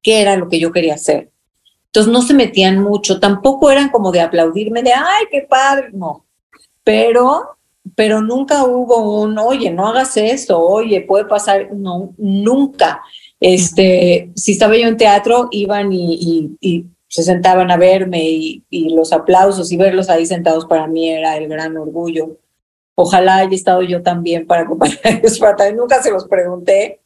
[0.03, 1.31] qué era lo que yo quería hacer.
[1.87, 6.27] Entonces no se metían mucho, tampoco eran como de aplaudirme de, ay, qué padre, no.
[6.85, 7.57] Pero,
[7.95, 13.03] pero nunca hubo un, oye, no hagas esto, oye, puede pasar, no, nunca.
[13.41, 19.71] Este, si estaba yo en teatro, iban y, se sentaban a verme y, los aplausos
[19.73, 22.39] y verlos ahí sentados para mí era el gran orgullo.
[22.95, 27.01] Ojalá haya estado yo también para acompañarlos, para nunca se los pregunté,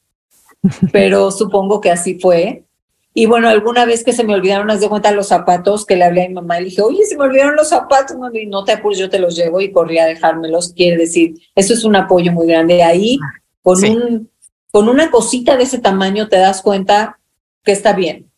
[0.93, 2.65] pero supongo que así fue.
[3.13, 6.05] Y bueno, alguna vez que se me olvidaron, las de cuenta los zapatos, que le
[6.05, 8.63] hablé a mi mamá y le dije, oye, se me olvidaron los zapatos, y no
[8.63, 10.73] te apures, yo te los llevo y corrí a dejármelos.
[10.75, 12.85] Quiere decir, eso es un apoyo muy grande.
[12.85, 13.19] Ahí,
[13.63, 14.31] con un
[14.71, 17.19] con una cosita de ese tamaño te das cuenta
[17.65, 18.31] que está bien,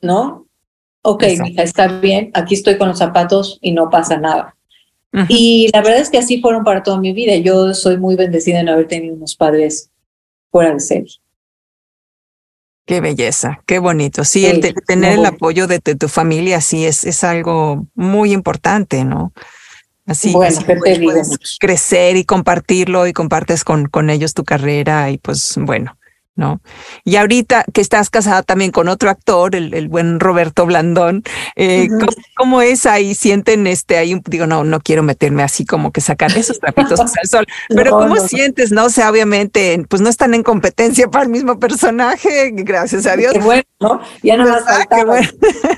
[0.00, 0.46] ¿no?
[1.02, 4.54] Ok, mija, está bien, aquí estoy con los zapatos y no pasa nada.
[5.28, 7.34] Y la verdad es que así fueron para toda mi vida.
[7.36, 9.90] Yo soy muy bendecida en haber tenido unos padres
[10.50, 11.14] fuera de serie.
[12.84, 14.24] Qué belleza, qué bonito.
[14.24, 19.04] Sí, el tener el apoyo de, de, tu familia sí es, es algo muy importante,
[19.04, 19.32] ¿no?
[20.08, 25.54] Así, bueno, puedes crecer y compartirlo y compartes con, con ellos tu carrera y pues
[25.60, 25.97] bueno,
[26.38, 26.60] ¿no?
[27.04, 31.24] Y ahorita que estás casada también con otro actor, el, el buen Roberto Blandón,
[31.56, 31.88] eh,
[32.36, 33.14] ¿cómo, es ahí?
[33.14, 34.18] ¿Sienten este ahí?
[34.24, 38.16] Digo, no, no quiero meterme así como que sacar esos trapitos al sol, pero ¿cómo
[38.16, 38.70] sientes?
[38.70, 43.16] No o sea, obviamente, pues no están en competencia para el mismo personaje, gracias a
[43.16, 43.32] Dios.
[43.32, 44.00] Qué bueno, ¿no?
[44.22, 44.62] Ya no más
[45.04, 45.28] bueno.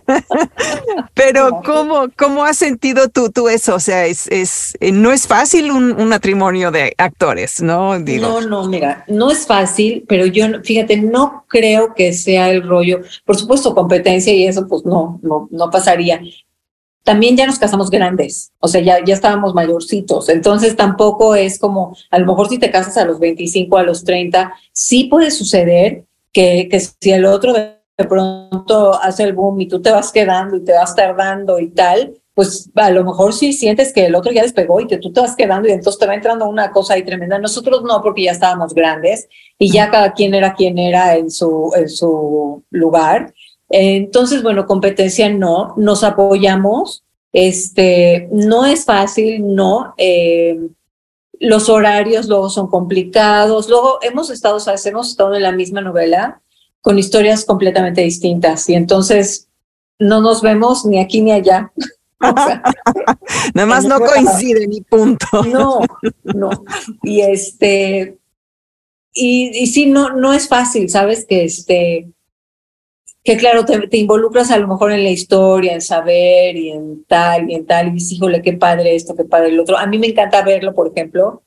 [1.14, 3.74] pero ¿cómo, ¿cómo has sentido tú, tú eso?
[3.76, 7.98] O sea, es, es, eh, no es fácil un, un matrimonio de actores, ¿no?
[7.98, 8.28] Digo.
[8.28, 13.00] No, no, mira, no es fácil, pero yo fíjate, no creo que sea el rollo,
[13.24, 16.20] por supuesto, competencia y eso, pues no, no, no pasaría.
[17.02, 21.96] También ya nos casamos grandes, o sea, ya, ya estábamos mayorcitos, entonces tampoco es como,
[22.10, 26.04] a lo mejor si te casas a los 25, a los 30, sí puede suceder
[26.32, 30.56] que, que si el otro de pronto hace el boom y tú te vas quedando
[30.56, 34.32] y te vas tardando y tal, pues a lo mejor sí sientes que el otro
[34.32, 36.94] ya despegó y que tú te vas quedando y entonces te va entrando una cosa
[36.94, 37.38] ahí tremenda.
[37.38, 39.28] Nosotros no, porque ya estábamos grandes
[39.58, 43.34] y ya cada quien era quien era en su, en su lugar.
[43.68, 47.04] Entonces, bueno, competencia no, nos apoyamos.
[47.32, 49.94] Este, no es fácil, no.
[49.96, 50.58] Eh,
[51.40, 53.68] los horarios luego son complicados.
[53.68, 54.84] Luego hemos estado, ¿sabes?
[54.86, 56.42] Hemos estado en la misma novela
[56.80, 59.48] con historias completamente distintas y entonces
[59.98, 61.72] no nos vemos ni aquí ni allá.
[63.54, 65.26] Nada más no coincide ni punto.
[65.44, 65.80] No,
[66.24, 66.50] no.
[67.02, 68.18] Y este,
[69.12, 72.10] y, y sí, no, no es fácil, sabes que este,
[73.24, 77.04] que claro, te, te, involucras a lo mejor en la historia, en saber y en
[77.04, 79.78] tal y en tal, y dices, híjole, qué padre esto, qué padre el otro.
[79.78, 81.42] A mí me encanta verlo, por ejemplo,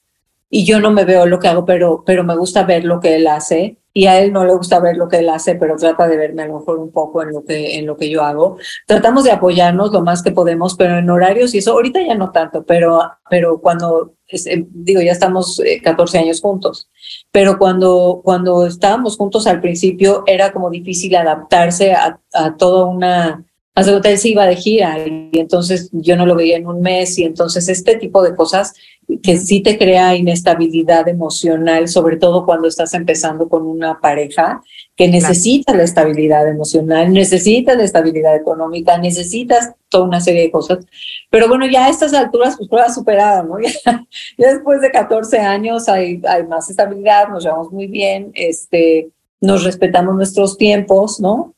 [0.50, 3.16] y yo no me veo lo que hago, pero, pero me gusta ver lo que
[3.16, 6.08] él hace y a él no le gusta ver lo que él hace, pero trata
[6.08, 8.58] de verme a lo mejor un poco en lo que, en lo que yo hago.
[8.88, 12.32] Tratamos de apoyarnos lo más que podemos, pero en horarios y eso, ahorita ya no
[12.32, 16.90] tanto, pero, pero cuando, eh, digo, ya estamos 14 eh, años juntos,
[17.32, 23.46] pero cuando, cuando estábamos juntos al principio era como difícil adaptarse a, a toda una
[23.76, 27.18] Hace él se iba de gira y entonces yo no lo veía en un mes
[27.18, 28.74] y entonces este tipo de cosas
[29.22, 34.62] que sí te crea inestabilidad emocional, sobre todo cuando estás empezando con una pareja
[34.96, 40.86] que necesita la estabilidad emocional, necesita la estabilidad económica, necesitas toda una serie de cosas.
[41.30, 43.58] Pero bueno, ya a estas alturas, pues prueba superada, ¿no?
[44.38, 49.10] Ya, después de 14 años hay, hay más estabilidad, nos llevamos muy bien, este,
[49.42, 51.53] nos respetamos nuestros tiempos, ¿no?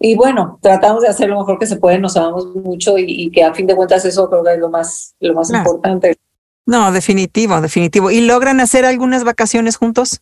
[0.00, 3.42] Y bueno, tratamos de hacer lo mejor que se puede, nos amamos mucho y, que
[3.42, 6.16] a fin de cuentas eso creo que es lo más, lo más importante.
[6.66, 8.10] No, definitivo, definitivo.
[8.10, 10.20] ¿Y logran hacer algunas vacaciones juntos?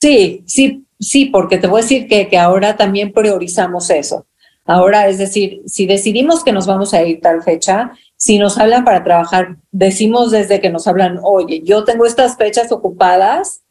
[0.00, 4.26] Sí, sí, sí, porque te voy a decir que, que ahora también priorizamos eso.
[4.64, 8.84] Ahora, es decir, si decidimos que nos vamos a ir tal fecha, si nos hablan
[8.84, 13.62] para trabajar, decimos desde que nos hablan, oye, yo tengo estas fechas ocupadas,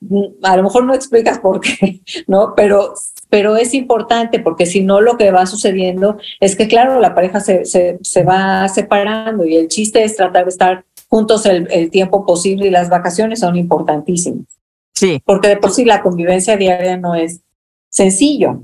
[0.00, 2.54] mm, a lo mejor no explicas por qué, ¿no?
[2.56, 2.94] Pero
[3.30, 7.40] pero es importante porque si no lo que va sucediendo es que, claro, la pareja
[7.40, 11.90] se, se, se va separando y el chiste es tratar de estar juntos el, el,
[11.90, 14.46] tiempo posible y las vacaciones son importantísimas.
[14.94, 15.22] Sí.
[15.24, 17.40] Porque de por sí la convivencia diaria no es
[17.88, 18.62] sencillo.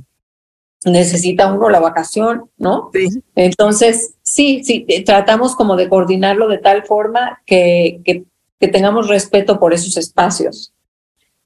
[0.85, 2.91] Necesita uno la vacación, ¿no?
[2.93, 3.23] Sí.
[3.35, 8.25] Entonces, sí, sí, tratamos como de coordinarlo de tal forma que, que,
[8.61, 10.75] que tengamos respeto por esos espacios.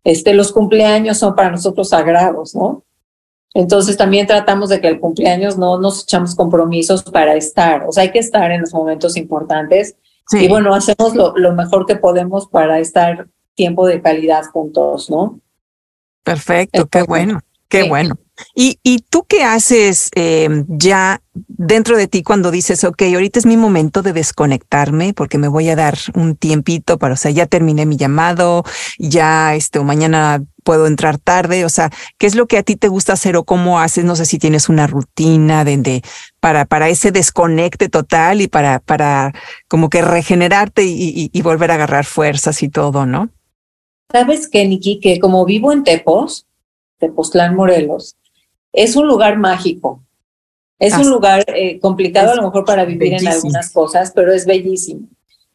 [0.05, 2.83] Este, los cumpleaños son para nosotros sagrados, ¿no?
[3.59, 8.05] Entonces también tratamos de que el cumpleaños no nos echamos compromisos para estar, o sea,
[8.05, 9.97] hay que estar en los momentos importantes
[10.31, 10.45] Sí.
[10.45, 15.41] y bueno, hacemos lo, lo mejor que podemos para estar tiempo de calidad juntos, ¿no?
[16.23, 17.89] Perfecto, qué bueno, qué sí.
[17.89, 18.15] bueno.
[18.55, 23.47] ¿Y, ¿Y tú qué haces eh, ya dentro de ti cuando dices, ok, ahorita es
[23.47, 27.47] mi momento de desconectarme porque me voy a dar un tiempito para, o sea, ya
[27.47, 28.63] terminé mi llamado,
[28.99, 31.89] ya este, o mañana puedo entrar tarde, o sea,
[32.19, 34.05] ¿qué es lo que a ti te gusta hacer o cómo haces?
[34.05, 36.03] No sé si tienes una rutina de, de
[36.41, 39.33] para, para ese desconecte total y para, para
[39.67, 43.31] como que regenerarte y, y, y volver a agarrar fuerzas y todo, ¿no?
[44.13, 45.01] ¿Sabes qué, Niki?
[45.01, 46.47] Que como vivo en Tepos,
[46.99, 48.17] Tepoztlán, Morelos,
[48.75, 50.05] es un lugar mágico.
[50.79, 54.13] Es Ah, un lugar eh, complicado es a lo mejor para vivir en algunas cosas,
[54.15, 55.09] pero es bellísimo.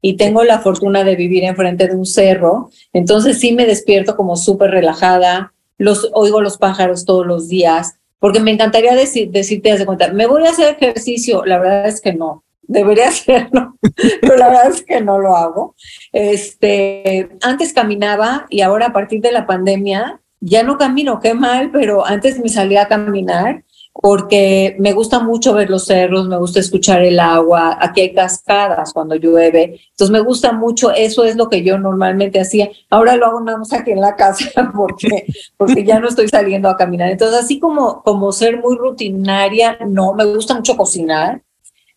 [0.06, 4.36] Y tengo la fortuna de vivir enfrente de un cerro, entonces sí me despierto como
[4.36, 9.86] súper relajada, los, oigo los pájaros todos los días, porque me encantaría decir, decirte, de
[9.86, 13.78] cuenta, me voy a hacer ejercicio, la verdad es que no, debería hacerlo,
[14.22, 15.76] pero la verdad es que no lo hago.
[16.12, 21.72] Este, antes caminaba y ahora a partir de la pandemia ya no camino, qué mal,
[21.72, 23.64] pero antes me salía a caminar
[23.94, 28.92] porque me gusta mucho ver los cerros, me gusta escuchar el agua, aquí hay cascadas
[28.92, 33.28] cuando llueve, entonces me gusta mucho, eso es lo que yo normalmente hacía, ahora lo
[33.28, 35.26] hago nada más aquí en la casa porque,
[35.58, 40.14] porque ya no estoy saliendo a caminar, entonces así como, como ser muy rutinaria, no,
[40.14, 41.44] me gusta mucho cocinar,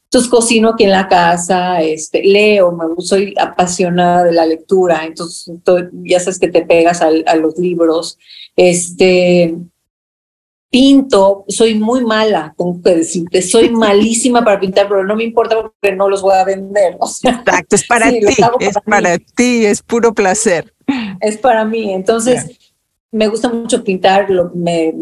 [0.05, 5.53] entonces cocino aquí en la casa, este, leo, me soy apasionada de la lectura, entonces
[5.64, 8.16] to- ya sabes que te pegas al- a los libros,
[8.55, 9.57] este,
[10.70, 15.56] pinto, soy muy mala, tengo que decirte, soy malísima para pintar, pero no me importa
[15.60, 19.18] porque no los voy a vender, o sea, Exacto, es para Sí, ti, es para
[19.18, 20.72] ti, es puro placer.
[21.20, 21.92] es para mí.
[21.92, 22.58] Entonces,
[23.12, 24.94] me gusta mucho pintar, lo- me,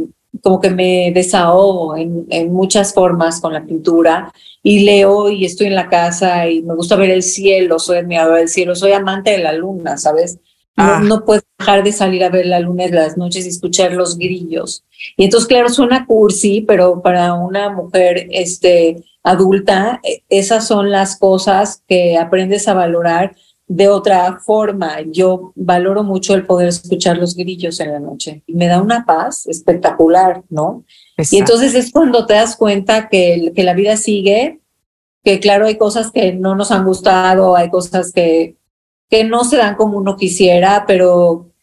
[0.43, 5.69] como que me desahogo en, en muchas formas con la pintura y leo y estoy
[5.69, 9.31] en la casa y me gusta ver el cielo, soy admiradora del cielo, soy amante
[9.33, 10.39] de la luna, ¿sabes?
[10.77, 11.01] No, Ah.
[11.05, 14.19] no puedo dejar de salir a ver la luna en las noches y escuchar los
[14.19, 14.85] grillos.
[15.17, 21.19] Y entonces, claro, suena cursi, pero para una mujer este, adulta, eh, esas son las
[21.19, 23.35] cosas que aprendes a valorar
[23.67, 25.01] de otra forma.
[25.11, 28.43] Yo valoro mucho el poder escuchar los grillos en la noche.
[28.47, 30.85] Y me da una paz espectacular, ¿no?
[31.17, 31.37] Y Exacto.
[31.39, 34.61] entonces es cuando te das cuenta que, que la vida sigue,
[35.25, 38.57] que claro, hay cosas que no nos han gustado, hay cosas que,
[39.09, 41.54] que no se dan como uno quisiera, pero,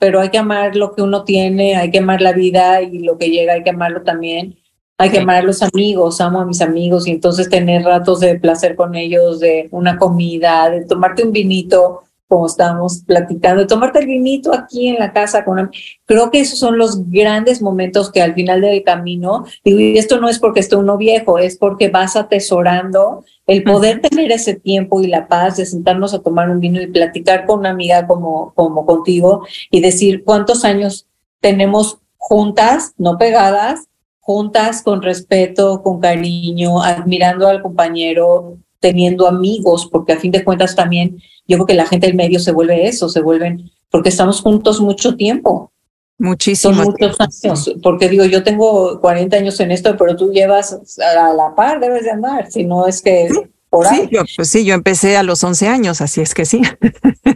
[0.00, 3.18] pero hay que amar lo que uno tiene, hay que amar la vida y lo
[3.18, 4.56] que llega hay que amarlo también.
[4.98, 5.22] Hay que Sí.
[5.22, 8.94] amar a los amigos, amo a mis amigos y entonces tener ratos de placer con
[8.94, 14.86] ellos, de una comida, de tomarte un vinito, como estábamos platicando, tomarte el vinito aquí
[14.88, 15.70] en la casa con am-
[16.06, 20.20] creo que esos son los grandes momentos que al final del camino, digo, y esto
[20.20, 25.02] no es porque esté uno viejo, es porque vas atesorando el poder tener ese tiempo
[25.02, 28.52] y la paz de sentarnos a tomar un vino y platicar con una amiga como,
[28.54, 31.08] como contigo y decir cuántos años
[31.40, 33.88] tenemos juntas, no pegadas,
[34.20, 40.74] juntas con respeto, con cariño, admirando al compañero, teniendo amigos, porque a fin de cuentas
[40.74, 44.40] también yo creo que la gente del medio se vuelve eso, se vuelven, porque estamos
[44.40, 45.72] juntos mucho tiempo,
[46.18, 46.74] Muchísimo.
[46.74, 51.32] son muchos años, porque digo, yo tengo 40 años en esto, pero tú llevas a
[51.32, 53.28] la par, debes de andar, si no es que
[53.70, 54.00] por ahí.
[54.00, 56.60] Sí, yo, pues sí, yo empecé a los 11 años, así es que sí.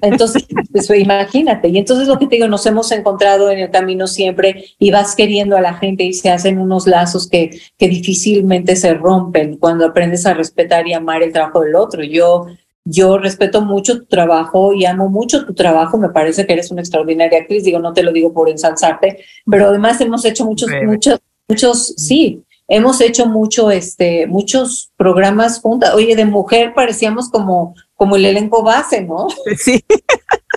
[0.02, 1.68] Entonces, pues, imagínate.
[1.68, 5.14] Y entonces lo que te digo, nos hemos encontrado en el camino siempre y vas
[5.14, 9.86] queriendo a la gente y se hacen unos lazos que, que difícilmente se rompen cuando
[9.86, 12.02] aprendes a respetar y amar el trabajo del otro.
[12.02, 12.46] Yo,
[12.84, 15.98] yo respeto mucho tu trabajo y amo mucho tu trabajo.
[15.98, 17.62] Me parece que eres una extraordinaria actriz.
[17.62, 20.86] Digo, no te lo digo por ensalzarte, pero además hemos hecho muchos, Bebe.
[20.86, 22.42] muchos, muchos, sí.
[22.68, 25.94] Hemos hecho mucho, este, muchos programas juntas.
[25.94, 29.26] Oye, de mujer parecíamos como, como el elenco base, ¿no?
[29.58, 29.84] Sí,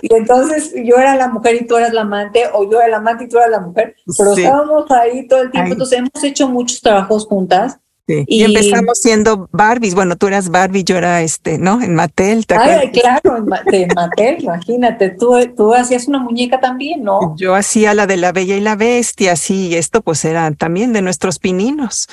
[0.00, 2.96] Y entonces yo era la mujer y tú eras la amante, o yo era la
[2.98, 4.42] amante y tú eras la mujer, pero Sí.
[4.42, 5.72] estábamos ahí todo el tiempo.
[5.72, 7.78] Entonces hemos hecho muchos trabajos juntas
[8.08, 9.94] Y, empezamos siendo Barbies.
[9.94, 11.82] Bueno, tú eras Barbie, yo era este, ¿no?
[11.82, 12.44] En Mattel.
[12.48, 15.10] Ay, claro, en, Mattel, imagínate.
[15.10, 17.34] Tú, tú hacías una muñeca también, ¿no?
[17.36, 20.92] Yo hacía la de la Bella y la Bestia, sí, y esto pues era también
[20.94, 22.08] de nuestros pininos.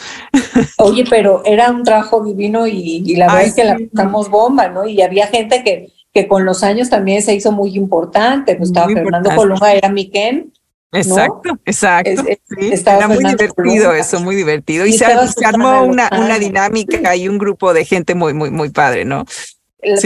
[0.78, 4.86] Oye, pero era un trabajo divino y, la verdad es que la buscamos bomba, ¿no?
[4.86, 8.56] Y había gente que, que con los años también se hizo muy importante.
[8.56, 10.52] Pues estaba Fernando Colunga, era mi Ken
[10.96, 12.24] Exacto, exacto.
[12.58, 14.86] Era muy divertido eso, muy divertido.
[14.86, 19.06] Y, se, armó una, una dinámica y un grupo de gente muy, muy, muy padre,
[19.06, 19.26] ¿no?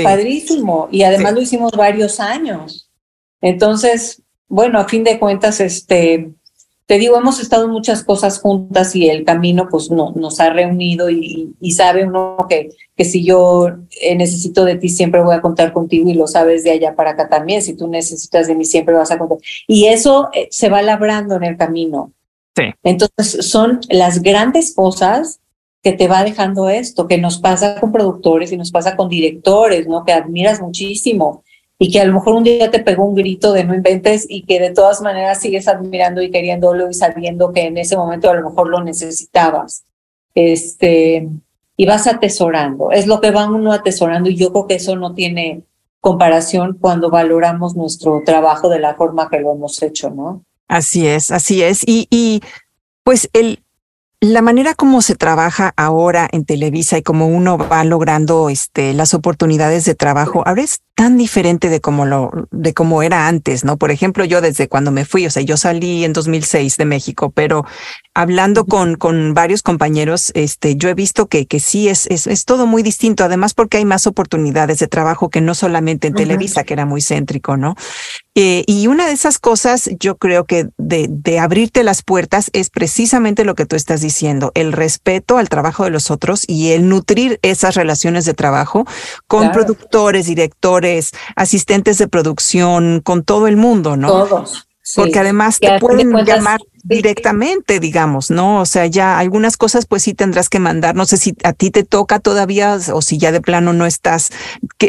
[0.03, 0.89] Padrísimo.
[0.91, 2.89] Y además lo hicimos varios años.
[3.41, 6.31] Entonces, bueno, a fin de cuentas, este,
[6.89, 10.49] te digo, hemos estado en muchas cosas juntas y el camino pues no, nos ha
[10.49, 13.67] reunido y, sabe uno que, que si yo
[14.01, 17.11] eh, necesito de ti siempre voy a contar contigo y lo sabes de allá para
[17.11, 19.37] acá también, si tú necesitas de mí siempre vas a contar.
[19.67, 22.11] Y eso eh, se va labrando en el camino.
[22.55, 22.63] Sí.
[22.81, 25.41] Entonces son las grandes cosas
[25.83, 29.87] que te va dejando esto, que nos pasa con productores y nos pasa con directores,
[29.87, 30.03] ¿no?
[30.05, 31.43] Que admiras muchísimo
[31.81, 34.43] y que a lo mejor un día te pegó un grito de no inventes y
[34.43, 38.33] que de todas maneras sigues admirando y queriéndolo y sabiendo que en ese momento a
[38.33, 39.85] lo mejor lo necesitabas.
[40.35, 41.27] Este,
[41.77, 45.15] y vas atesorando, es lo que va uno atesorando y yo creo que eso no
[45.15, 45.63] tiene
[46.01, 50.43] comparación cuando valoramos nuestro trabajo de la forma que lo hemos hecho, ¿no?
[50.67, 51.83] Así es, así es.
[51.87, 52.41] Y, y
[53.03, 53.63] pues el,
[54.21, 59.13] la manera como se trabaja ahora en Televisa y como uno va logrando este, las
[59.13, 63.77] oportunidades de trabajo, ahora es tan diferente de como lo de cómo era antes, ¿no?
[63.77, 67.31] Por ejemplo, yo desde cuando me fui, o sea, yo salí en 2006 de México,
[67.33, 67.63] pero
[68.13, 72.43] hablando con con varios compañeros, este, yo he visto que que sí es es, es
[72.43, 76.65] todo muy distinto, además porque hay más oportunidades de trabajo que no solamente en Televisa,
[76.65, 77.75] que era muy céntrico, ¿no?
[78.35, 82.69] Eh, y una de esas cosas, yo creo que de, de abrirte las puertas es
[82.69, 86.89] precisamente lo que tú estás diciendo, el respeto al trabajo de los otros y el
[86.89, 88.85] nutrir esas relaciones de trabajo
[89.27, 90.88] con productores, directores
[91.35, 94.07] asistentes de producción, con todo el mundo, ¿no?
[94.07, 94.67] Todos.
[94.95, 98.61] Porque además te pueden llamar directamente, digamos, ¿no?
[98.61, 100.95] O sea, ya algunas cosas pues sí tendrás que mandar.
[100.95, 104.31] No sé si a ti te toca todavía o si ya de plano no estás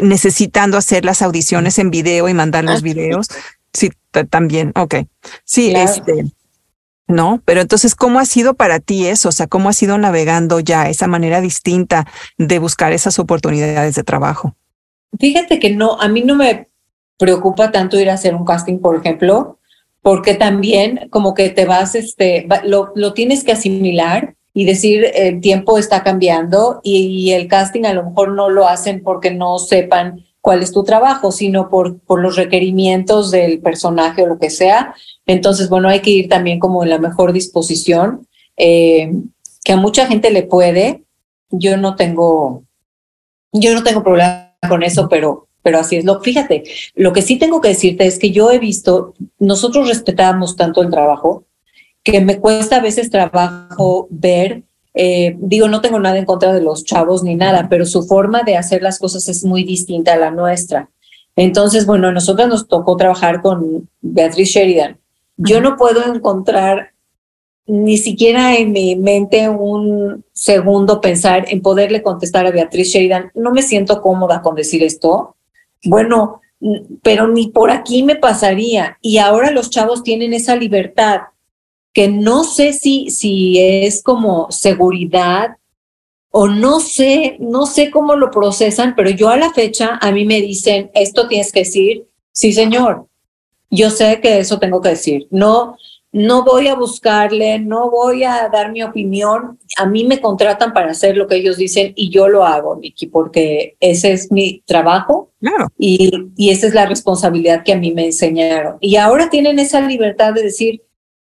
[0.01, 3.27] necesitando hacer las audiciones en video y mandar los ah, videos.
[3.73, 3.91] Sí,
[4.29, 4.71] también.
[4.75, 4.95] Ok.
[5.45, 6.25] Sí, este.
[7.07, 7.41] ¿no?
[7.45, 9.29] Pero entonces, ¿cómo ha sido para ti eso?
[9.29, 14.03] O sea, ¿cómo has ido navegando ya esa manera distinta de buscar esas oportunidades de
[14.03, 14.55] trabajo?
[15.19, 16.67] Fíjate que no, a mí no me
[17.17, 19.59] preocupa tanto ir a hacer un casting, por ejemplo,
[20.01, 25.39] porque también como que te vas, este, lo, lo tienes que asimilar y decir el
[25.39, 30.25] tiempo está cambiando y, el casting a lo mejor no lo hacen porque no sepan
[30.41, 34.95] cuál es tu trabajo, sino por, por los requerimientos del personaje o lo que sea.
[35.25, 39.13] Entonces, bueno, hay que ir también como en la mejor disposición, eh,
[39.63, 41.03] que a mucha gente le puede.
[41.51, 42.63] Yo no tengo,
[43.53, 46.05] yo no tengo problema con eso, pero, pero así es.
[46.05, 46.63] Lo, fíjate,
[46.95, 50.89] lo que sí tengo que decirte es que yo he visto, nosotros respetamos tanto el
[50.89, 51.45] trabajo,
[52.03, 56.61] que me cuesta a veces trabajo ver, eh, digo, no tengo nada en contra de
[56.61, 60.17] los chavos ni nada, pero su forma de hacer las cosas es muy distinta a
[60.17, 60.89] la nuestra.
[61.35, 64.97] Entonces, bueno, a nosotros nos tocó trabajar con Beatriz Sheridan.
[65.37, 66.91] Yo no puedo encontrar
[67.67, 73.51] ni siquiera en mi mente un segundo pensar en poderle contestar a Beatriz Sheridan, no
[73.51, 75.35] me siento cómoda con decir esto.
[75.83, 76.41] Bueno,
[77.03, 78.97] pero ni por aquí me pasaría.
[79.03, 81.19] Y ahora los chavos tienen esa libertad
[81.93, 85.57] que no sé si, si es como seguridad
[86.31, 90.25] o no sé, no sé cómo lo procesan, pero yo a la fecha a mí
[90.25, 93.05] me dicen, esto tienes que decir, sí señor,
[93.69, 95.27] yo sé que eso tengo que decir.
[95.29, 95.77] No,
[96.11, 99.59] no voy a buscarle, no voy a dar mi opinión.
[99.77, 103.07] A mí me contratan para hacer lo que ellos dicen y yo lo hago, Vicky,
[103.07, 105.31] porque ese es mi trabajo
[105.77, 108.77] y, y esa es la responsabilidad que a mí me enseñaron.
[108.81, 110.81] Y ahora tienen esa libertad de decir,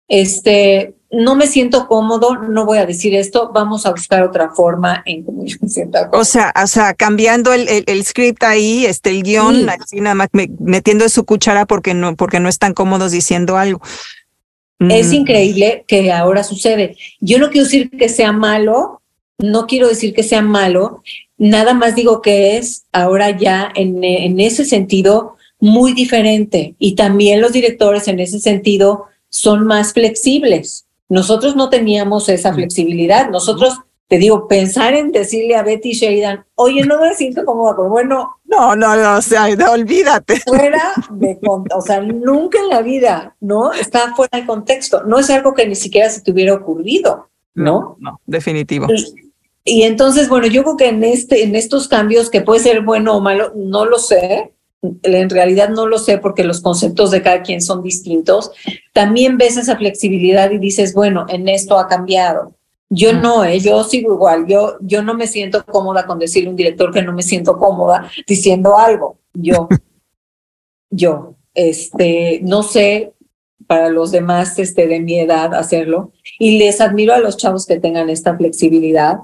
[0.08, 5.04] este, no me siento cómodo, no voy a decir esto, vamos a buscar otra forma
[5.06, 6.00] en cómo yo me siento.
[6.14, 10.30] O sea, o sea, cambiando el, el, script ahí, este, el guion, así nada más
[10.60, 13.82] metiendo su cuchara porque no, porque no están cómodos diciendo algo.
[14.90, 16.98] Es increíble que ahora sucede.
[17.20, 19.02] Yo no quiero decir que sea malo,
[19.38, 21.04] no quiero decir que sea malo,
[21.38, 27.42] nada más digo que es ahora ya en, en ese sentido muy diferente y también
[27.42, 30.86] los directores en ese sentido son más flexibles.
[31.10, 33.30] Nosotros no teníamos esa flexibilidad.
[33.30, 33.76] Nosotros
[34.12, 38.42] te digo, pensar en decirle a Betty Sheridan, oye, no me siento cómoda, bueno.
[38.44, 40.42] No, no, no, o sea, olvídate.
[40.42, 43.72] Fuera de o sea, nunca en la vida, ¿no?
[43.72, 45.04] Está fuera de contexto.
[45.06, 47.96] No es algo que ni siquiera se te hubiera ocurrido, ¿no?
[48.02, 48.88] No, definitivo.
[49.64, 53.16] y entonces, bueno, yo creo que en, este, en estos cambios, que puede ser bueno
[53.16, 54.52] o malo, no lo sé,
[54.82, 58.52] en realidad no lo sé porque los conceptos de cada quien son distintos,
[58.92, 62.54] también ves esa flexibilidad y dices, bueno, en esto ha cambiado.
[62.94, 63.62] Yo no, ¿eh?
[63.62, 67.02] yo sigo igual, yo, yo no me siento cómoda con decirle a un director que
[67.02, 69.18] no me siento cómoda diciendo algo.
[69.34, 69.70] Yo,
[70.90, 73.14] yo, este, no sé
[73.66, 76.12] para los demás este, de mi edad hacerlo.
[76.38, 79.20] Y les admiro a los chavos que tengan esta flexibilidad.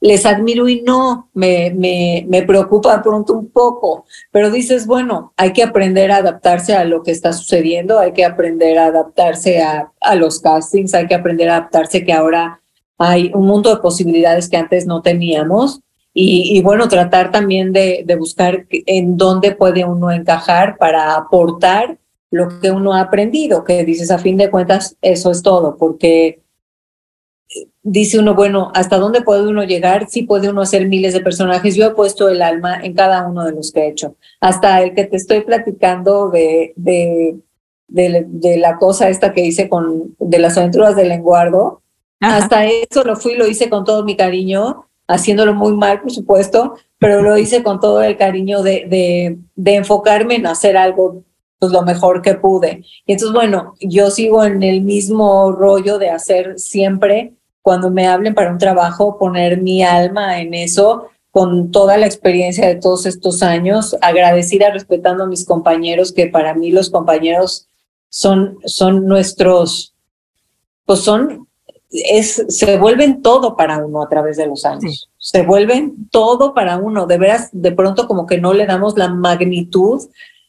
[0.00, 5.52] Les admiro y no, me, me, me preocupa pronto un poco, pero dices, bueno, hay
[5.52, 9.90] que aprender a adaptarse a lo que está sucediendo, hay que aprender a adaptarse a,
[10.00, 12.60] a los castings, hay que aprender a adaptarse que ahora
[12.98, 15.80] hay un mundo de posibilidades que antes no teníamos.
[16.20, 21.96] Y, bueno, tratar también de, buscar en dónde puede uno encajar para aportar
[22.32, 26.42] lo que uno ha aprendido, que dices, a fin de cuentas, eso es todo, porque
[27.82, 30.08] dice uno, bueno, ¿hasta dónde puede uno llegar?
[30.08, 31.74] Sí puede uno hacer miles de personajes.
[31.74, 34.16] Yo he puesto el alma en cada uno de los que he hecho.
[34.40, 37.36] Hasta el que te estoy platicando de, de,
[37.86, 41.82] de, la cosa esta que hice con, de las aventuras del lenguardo.
[42.20, 46.74] Hasta eso lo fui, lo hice con todo mi cariño, haciéndolo muy mal, por supuesto,
[46.98, 51.22] pero lo hice con todo el cariño de, de, de enfocarme en hacer algo
[51.58, 52.84] pues lo mejor que pude.
[53.06, 58.34] Y entonces, bueno, yo sigo en el mismo rollo de hacer siempre cuando me hablen
[58.34, 63.42] para un trabajo, poner mi alma en eso con toda la experiencia de todos estos
[63.42, 67.68] años, agradecida, respetando a mis compañeros, que para mí los compañeros
[68.08, 69.94] son, son nuestros,
[70.86, 71.47] pues son,
[71.90, 75.08] es, se vuelven todo para uno a través de los años.
[75.18, 77.06] Se vuelven todo para uno.
[77.06, 80.02] De veras, de pronto como que no le damos la magnitud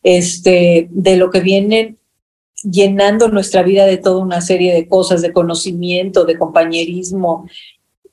[0.04, 1.98] este, de lo que vienen
[2.64, 7.48] llenando nuestra vida de toda una serie de cosas, de conocimiento, de compañerismo.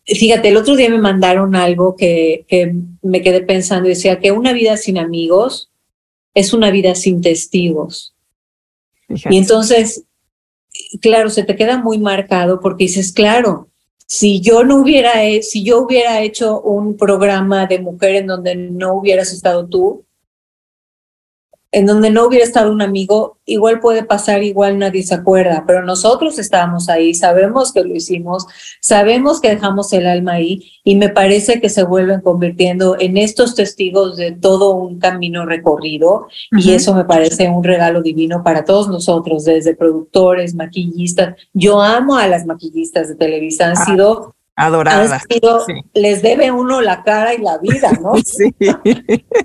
[0.04, 4.30] Fíjate, el otro día me mandaron algo que, que me quedé pensando y decía que
[4.30, 5.70] una vida sin amigos
[6.34, 8.14] es una vida sin testigos.
[9.08, 10.04] Y entonces,
[11.00, 13.68] claro, se te queda muy marcado porque dices, claro,
[14.06, 18.94] si yo no hubiera, si yo hubiera hecho un programa de mujer en donde no
[18.94, 20.05] hubieras estado tú,
[21.76, 25.84] en donde no hubiera estado un amigo, igual puede pasar, igual nadie se acuerda, pero
[25.84, 28.46] nosotros estábamos ahí, sabemos que lo hicimos,
[28.80, 33.54] sabemos que dejamos el alma ahí y me parece que se vuelven convirtiendo en estos
[33.54, 38.88] testigos de todo un camino recorrido y eso me parece un regalo divino para todos
[38.88, 41.36] nosotros, desde productores, maquillistas.
[41.52, 43.84] Yo amo a las maquillistas de Televisa, han ah.
[43.84, 45.20] sido Adorada.
[45.92, 48.14] Les debe uno la cara y la vida, ¿no?
[48.24, 48.54] Sí.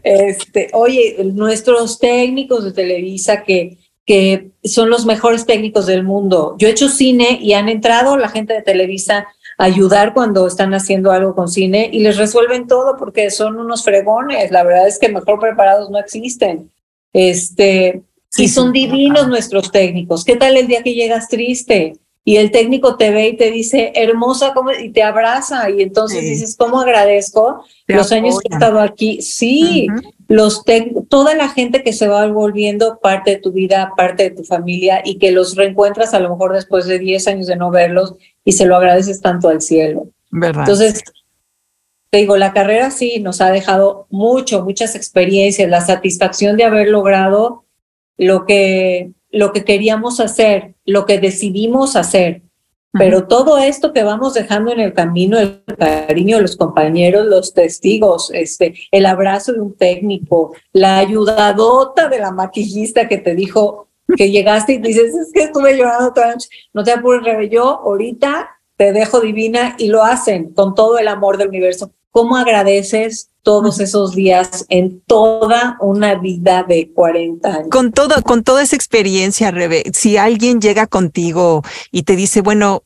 [0.04, 6.56] Este, oye, nuestros técnicos de Televisa que, que son los mejores técnicos del mundo.
[6.58, 10.74] Yo he hecho cine y han entrado la gente de Televisa a ayudar cuando están
[10.74, 14.50] haciendo algo con cine y les resuelven todo porque son unos fregones.
[14.50, 16.72] La verdad es que mejor preparados no existen.
[17.12, 20.24] Este, sí, y son divinos nuestros técnicos.
[20.24, 21.98] ¿Qué tal el día que llegas triste?
[22.24, 25.70] Y el técnico te ve y te dice, hermosa, y te abraza.
[25.72, 29.22] Y entonces dices, ¿cómo agradezco los años que he estado aquí?
[29.22, 29.88] Sí,
[30.28, 30.64] los
[31.10, 35.02] toda la gente que se va volviendo parte de tu vida, parte de tu familia
[35.04, 38.14] y que los reencuentras a lo mejor después de 10 años de no verlos
[38.46, 40.08] y se lo agradeces tanto al cielo.
[40.30, 40.62] ¿Verdad?
[40.62, 41.04] Entonces,
[42.12, 46.90] te digo, la carrera sí nos ha dejado mucho, muchas experiencias, la satisfacción de haber
[46.90, 47.66] logrado
[48.18, 52.44] lo que lo que queríamos hacer, lo que decidimos hacer.
[52.94, 57.54] Pero todo esto que vamos dejando en el camino, el cariño de los compañeros, los
[57.54, 63.88] testigos, este, el abrazo de un técnico, la ayudadota de la maquillista que te dijo
[64.18, 66.50] que llegaste y dices, es que estuve llorando toda la noche.
[66.74, 71.08] No te apures, Rebe, yo ahorita te dejo divina y lo hacen con todo el
[71.08, 71.94] amor del universo.
[72.12, 77.68] ¿Cómo agradeces todos esos días en toda una vida de 40 años.
[77.72, 82.84] Con todo, con toda esa experiencia, Rebe, si alguien llega contigo y te dice, bueno,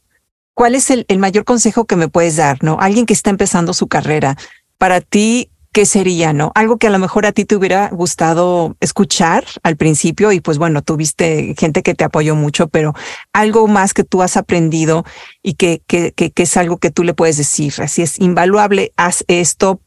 [0.54, 2.64] ¿cuál es el, el mayor consejo que me puedes dar?
[2.64, 2.78] ¿No?
[2.80, 4.38] Alguien que está empezando su carrera.
[4.78, 6.54] Para ti, ¿qué sería, no?
[6.56, 10.58] Algo que a lo mejor a ti te hubiera gustado escuchar al principio y pues
[10.58, 12.94] bueno, tuviste gente que te apoyó mucho, pero
[13.34, 15.04] algo más que tú has aprendido
[15.44, 19.26] y que, que, que, es algo que tú le puedes decir, así es invaluable, haz
[19.28, 19.82] esto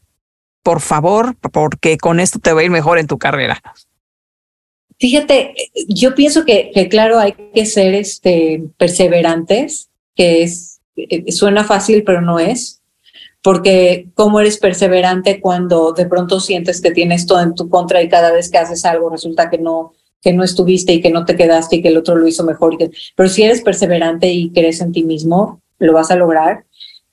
[0.61, 3.59] por favor, porque con esto te va a ir mejor en tu carrera.
[4.99, 5.55] Fíjate,
[5.87, 12.03] yo pienso que, que claro, hay que ser este, perseverantes, que es, eh, suena fácil,
[12.03, 12.78] pero no es,
[13.41, 18.09] porque cómo eres perseverante cuando de pronto sientes que tienes todo en tu contra y
[18.09, 21.35] cada vez que haces algo resulta que no, que no estuviste y que no te
[21.35, 22.77] quedaste y que el otro lo hizo mejor.
[23.15, 26.65] pero si eres perseverante y crees en ti mismo, lo vas a lograr.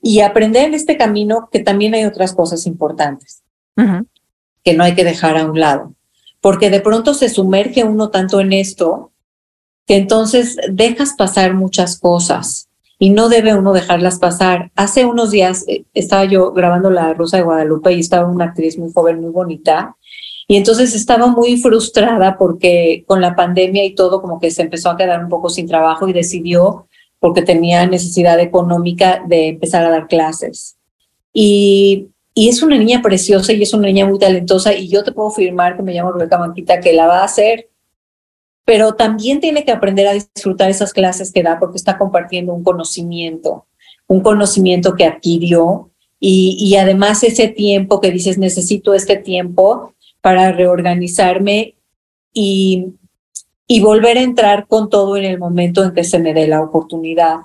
[0.02, 3.42] y aprender en este camino que también hay otras cosas importantes
[4.64, 5.94] que no hay que dejar a un lado,
[6.40, 9.10] porque de pronto se sumerge uno tanto en esto
[9.86, 12.65] que entonces dejas pasar muchas cosas
[12.98, 14.70] y no debe uno dejarlas pasar.
[14.74, 18.78] Hace unos días eh, estaba yo grabando La Rosa de Guadalupe y estaba una actriz
[18.78, 19.96] muy joven, muy bonita,
[20.48, 24.90] y entonces estaba muy frustrada porque con la pandemia y todo como que se empezó
[24.90, 26.86] a quedar un poco sin trabajo y decidió,
[27.18, 30.76] porque tenía necesidad económica, de empezar a dar clases.
[31.32, 35.12] Y, y es una niña preciosa y es una niña muy talentosa y yo te
[35.12, 37.68] puedo firmar que me llamo Rebeca Manquita que la va a hacer
[38.66, 42.64] pero también tiene que aprender a disfrutar esas clases que da porque está compartiendo un
[42.64, 43.64] conocimiento,
[44.08, 51.76] un conocimiento que adquirió y, además ese tiempo que dices, necesito este tiempo para reorganizarme
[52.32, 52.86] y,
[53.68, 56.62] y volver a entrar con todo en el momento en que se me dé la
[56.62, 57.36] oportunidad.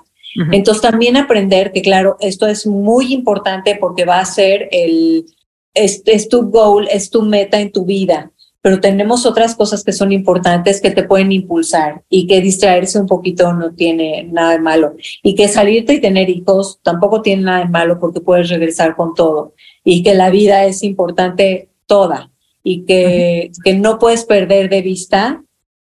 [0.50, 5.26] Entonces también aprender que, claro, esto es muy importante porque va a ser el,
[5.74, 8.31] es, es tu goal, es tu meta en tu vida
[8.62, 13.08] pero tenemos otras cosas que son importantes que te pueden impulsar y que distraerse un
[13.08, 14.94] poquito no tiene nada de malo.
[15.24, 19.14] Y que salirte y tener hijos tampoco tiene nada de malo porque puedes regresar con
[19.14, 19.52] todo.
[19.84, 22.30] Y que la vida es importante toda
[22.62, 25.42] y que, que no puedes perder de vista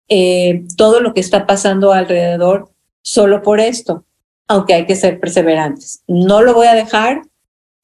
[0.08, 2.70] eh, todo lo que está pasando alrededor
[3.02, 4.04] solo por esto,
[4.48, 6.02] aunque hay que ser perseverantes.
[6.06, 7.22] No lo voy a dejar,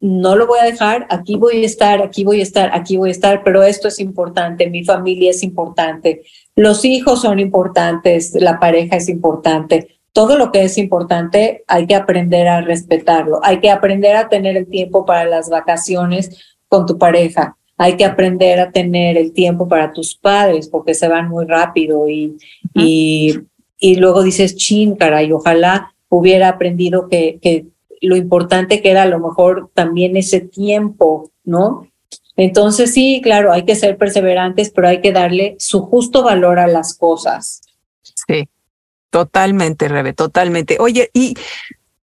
[0.01, 3.09] no lo voy a dejar, aquí voy a estar, aquí voy a estar, aquí voy
[3.09, 6.23] a estar, pero esto es importante, mi familia es importante,
[6.55, 11.97] los hijos son importantes, la pareja es importante, todo lo que es importante hay que
[11.97, 16.31] aprender a respetarlo, hay que aprender a tener el tiempo para las vacaciones
[16.69, 21.09] con tu pareja, hay que aprender a tener el tiempo para tus padres porque se
[21.09, 22.37] van muy rápido y,
[22.75, 23.35] y,
[23.79, 27.67] y luego dices, chin, caray, ojalá hubiera aprendido que, que
[28.01, 31.89] lo importante que era a lo mejor también ese tiempo, ¿no?
[32.37, 36.69] Entonces sí, claro, hay que ser perseverantes, pero hay que darle su justo valor a
[36.69, 37.63] las cosas.
[38.03, 38.49] Sí,
[39.11, 40.77] totalmente, Rebe, totalmente.
[40.79, 41.35] Oye, y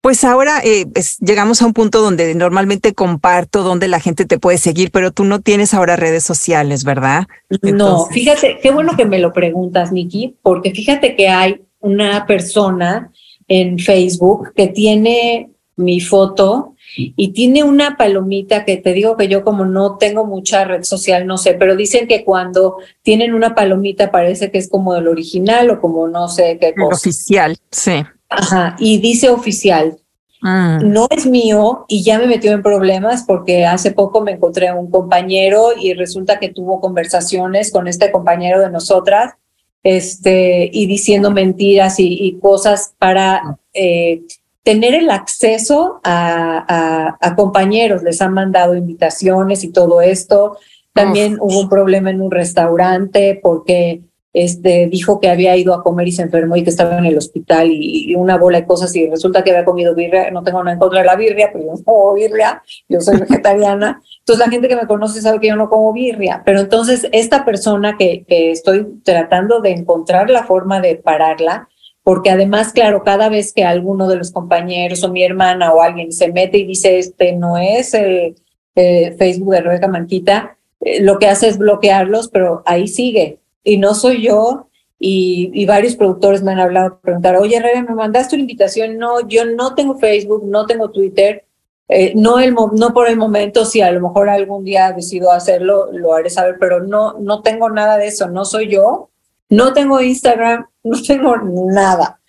[0.00, 0.86] pues ahora eh,
[1.20, 5.24] llegamos a un punto donde normalmente comparto donde la gente te puede seguir, pero tú
[5.24, 7.26] no tienes ahora redes sociales, ¿verdad?
[7.62, 13.12] No, fíjate, qué bueno que me lo preguntas, Nikki, porque fíjate que hay una persona
[13.48, 19.44] en Facebook que tiene mi foto y tiene una palomita que te digo que yo
[19.44, 24.10] como no tengo mucha red social, no sé, pero dicen que cuando tienen una palomita
[24.10, 26.96] parece que es como el original o como no sé qué cosa.
[26.96, 28.04] Oficial, sí.
[28.28, 29.98] Ajá, y dice oficial.
[30.42, 30.92] Mm.
[30.92, 34.74] No es mío y ya me metió en problemas porque hace poco me encontré a
[34.74, 39.34] un compañero y resulta que tuvo conversaciones con este compañero de nosotras
[39.82, 44.22] este, y diciendo mentiras y, cosas para eh,
[44.68, 50.58] tener el acceso a, compañeros, les han mandado invitaciones y todo esto.
[50.92, 54.02] También hubo un problema en un restaurante porque
[54.34, 57.16] este, dijo que había ido a comer y se enfermó y que estaba en el
[57.16, 60.30] hospital y, una bola de cosas y resulta que había comido birria.
[60.30, 63.16] No tengo nada en contra de la birria, pero yo no como birria, yo soy
[63.20, 64.02] vegetariana.
[64.18, 66.42] Entonces la gente que me conoce sabe que yo no como birria.
[66.44, 71.70] Pero entonces esta persona que, que estoy tratando de encontrar la forma de pararla,
[72.08, 76.10] porque además, claro, cada vez que alguno de los compañeros o mi hermana o alguien
[76.10, 78.34] se mete y dice, este no es el
[78.74, 83.40] Facebook de Rebeca Manquita, eh, lo que hace es bloquearlos, pero ahí sigue.
[83.62, 88.36] Y no soy yo, y, varios productores me han hablado, preguntar, oye, Rebeca, ¿me mandaste
[88.36, 88.96] una invitación?
[88.96, 91.44] No, yo no tengo Facebook, no tengo Twitter,
[91.88, 95.92] eh, no, el, no por el momento, si a lo mejor algún día decido hacerlo,
[95.92, 99.10] lo haré saber, pero no, no tengo nada de eso, no soy yo,
[99.48, 101.36] no tengo Instagram, no tengo
[101.72, 102.20] nada.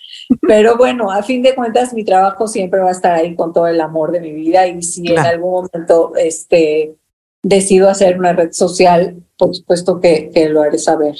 [0.42, 3.68] Pero bueno, a fin de cuentas, mi trabajo siempre va a estar ahí con todo
[3.68, 6.96] el amor de mi vida y si en algún momento este,
[7.42, 11.16] decido hacer una red social, por supuesto que, que lo haré saber.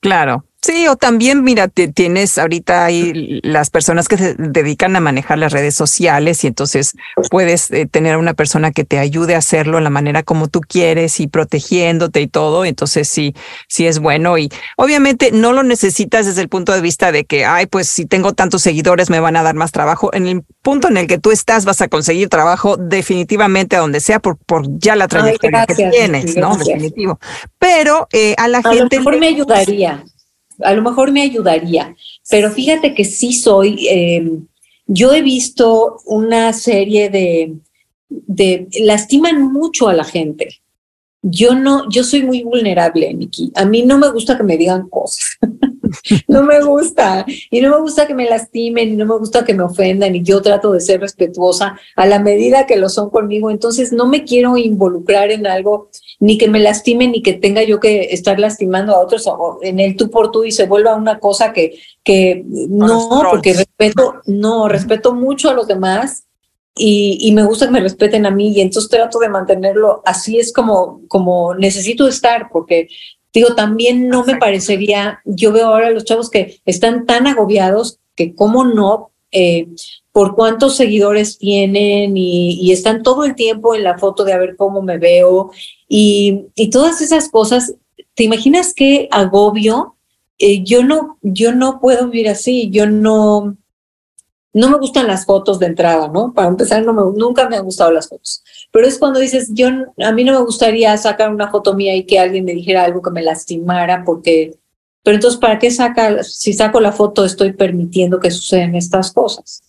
[0.00, 5.36] Claro, Sí, o también, mira, tienes ahorita ahí las personas que se dedican a manejar
[5.36, 6.94] las redes sociales y entonces
[7.30, 10.62] puedes eh, tener a una persona que te ayude a hacerlo la manera como tú
[10.62, 12.64] quieres y protegiéndote y todo.
[12.64, 13.34] Entonces sí,
[13.68, 17.44] sí es bueno y obviamente no lo necesitas desde el punto de vista de que,
[17.44, 20.14] ay, pues si tengo tantos seguidores me van a dar más trabajo.
[20.14, 24.00] En el punto en el que tú estás vas a conseguir trabajo definitivamente a donde
[24.00, 26.56] sea por, por ya la trayectoria que tienes, ¿no?
[26.56, 27.20] Definitivo.
[27.58, 28.96] Pero eh, a la gente...
[28.96, 30.02] Lo mejor me ayudaría
[30.60, 31.96] a lo mejor me ayudaría,
[32.30, 34.46] pero fíjate que sí soy, em,
[34.86, 37.54] yo he visto una serie de,
[38.08, 40.60] de, lastiman mucho a la gente.
[41.22, 43.50] Yo no, yo soy muy vulnerable, Nikki.
[43.54, 45.38] A mí no me gusta que me digan cosas.
[46.28, 47.24] no me gusta.
[47.50, 50.22] Y no me gusta que me lastimen, y no me gusta que me ofendan, y
[50.22, 53.50] yo trato de ser respetuosa a la medida que lo son conmigo.
[53.50, 55.88] Entonces no me quiero involucrar en algo,
[56.20, 59.28] ni que me lastimen, ni que tenga yo que estar lastimando a otros
[59.62, 64.20] en el tú por tú y se vuelva una cosa que, que no, porque respeto,
[64.26, 66.24] no, respeto mucho a los demás.
[66.76, 70.40] Y, y, me gusta que me respeten a mí y entonces trato de mantenerlo así
[70.40, 72.88] es como como necesito estar porque
[73.34, 77.98] Digo, también no me parecería, yo veo ahora a los chavos que están tan agobiados
[78.14, 79.68] que cómo no, eh,
[80.12, 84.56] por cuántos seguidores tienen y, están todo el tiempo en la foto de a ver
[84.56, 85.50] cómo me veo
[85.88, 87.74] y, todas esas cosas.
[88.14, 89.96] ¿Te imaginas qué agobio?
[90.38, 93.56] Eh, yo no, yo no puedo vivir así, yo no,
[94.54, 96.32] no me gustan las fotos de entrada, ¿no?
[96.32, 98.44] Para empezar, no me, nunca me han gustado las fotos.
[98.70, 99.68] Pero es cuando dices, yo,
[99.98, 103.02] a mí no me gustaría sacar una foto mía y que alguien me dijera algo
[103.02, 104.54] que me lastimara, porque,
[105.04, 109.62] pero entonces, ¿para qué saca, si saco la foto, estoy permitiendo que sucedan estas cosas?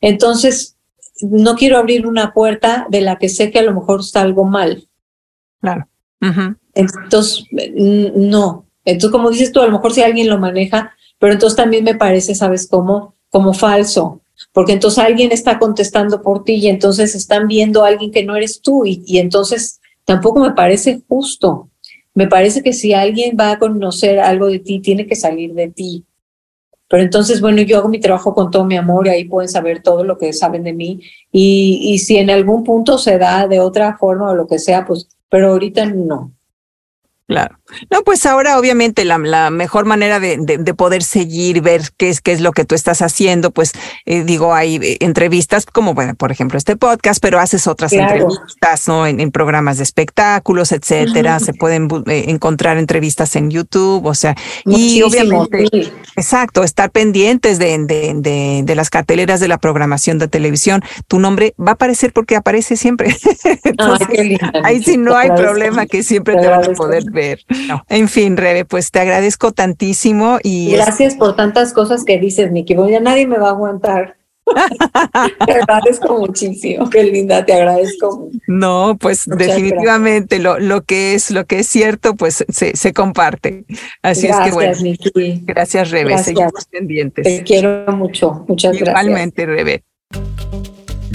[0.00, 0.76] Entonces,
[1.20, 4.44] no quiero abrir una puerta de la que sé que a lo mejor está algo
[4.44, 4.86] mal.
[5.60, 5.88] Claro.
[6.74, 8.66] Entonces, no.
[8.84, 11.96] Entonces, como dices tú, a lo mejor si alguien lo maneja, pero entonces también me
[11.96, 13.16] parece, ¿sabes cómo?
[13.30, 14.22] Como falso
[14.52, 18.34] porque entonces alguien está contestando por ti y entonces están viendo a alguien que no
[18.34, 21.68] eres tú y, y entonces tampoco me parece justo.
[22.14, 25.68] Me parece que si alguien va a conocer algo de ti, tiene que salir de
[25.68, 26.04] ti.
[26.88, 29.82] Pero entonces, bueno, yo hago mi trabajo con todo mi amor y ahí pueden saber
[29.82, 31.00] todo lo que saben de mí.
[31.30, 34.84] Y, y si en algún punto se da de otra forma o lo que sea,
[34.84, 36.32] pues, pero ahorita no.
[37.26, 37.56] Claro.
[37.90, 42.20] No, pues ahora obviamente la, la mejor manera de, de, poder seguir, ver qué es,
[42.20, 43.72] qué es lo que tú estás haciendo, pues
[44.06, 48.88] eh, digo, hay eh, entrevistas como, bueno, por ejemplo, este podcast, pero haces otras entrevistas,
[48.88, 49.06] ¿no?
[49.06, 51.40] En, programas de espectáculos, etcétera.
[51.40, 54.34] Se pueden eh, encontrar entrevistas en YouTube, o sea,
[54.66, 60.82] y obviamente, exacto, estar pendientes de, de, de, las carteleras de la programación de televisión.
[61.08, 63.16] Tu nombre va a aparecer porque aparece siempre.
[64.64, 67.40] ahí sí no hay problema que siempre te van a poder ver.
[67.88, 70.72] En fin, Rebe, pues te agradezco tantísimo y...
[70.72, 72.74] Gracias por tantas cosas que dices, Niki.
[72.74, 74.16] Bueno, ya nadie me va a aguantar.
[75.46, 78.28] te agradezco muchísimo, qué linda, te agradezco.
[78.46, 83.64] No, pues definitivamente lo, lo que es lo que es cierto, pues se, se comparte.
[84.02, 84.76] Así es que bueno.
[85.44, 86.18] Gracias, Rebe.
[86.18, 87.24] Seguimos pendientes.
[87.24, 88.44] Te quiero mucho.
[88.48, 89.04] Muchas gracias.
[89.04, 89.84] Igualmente, Rebe.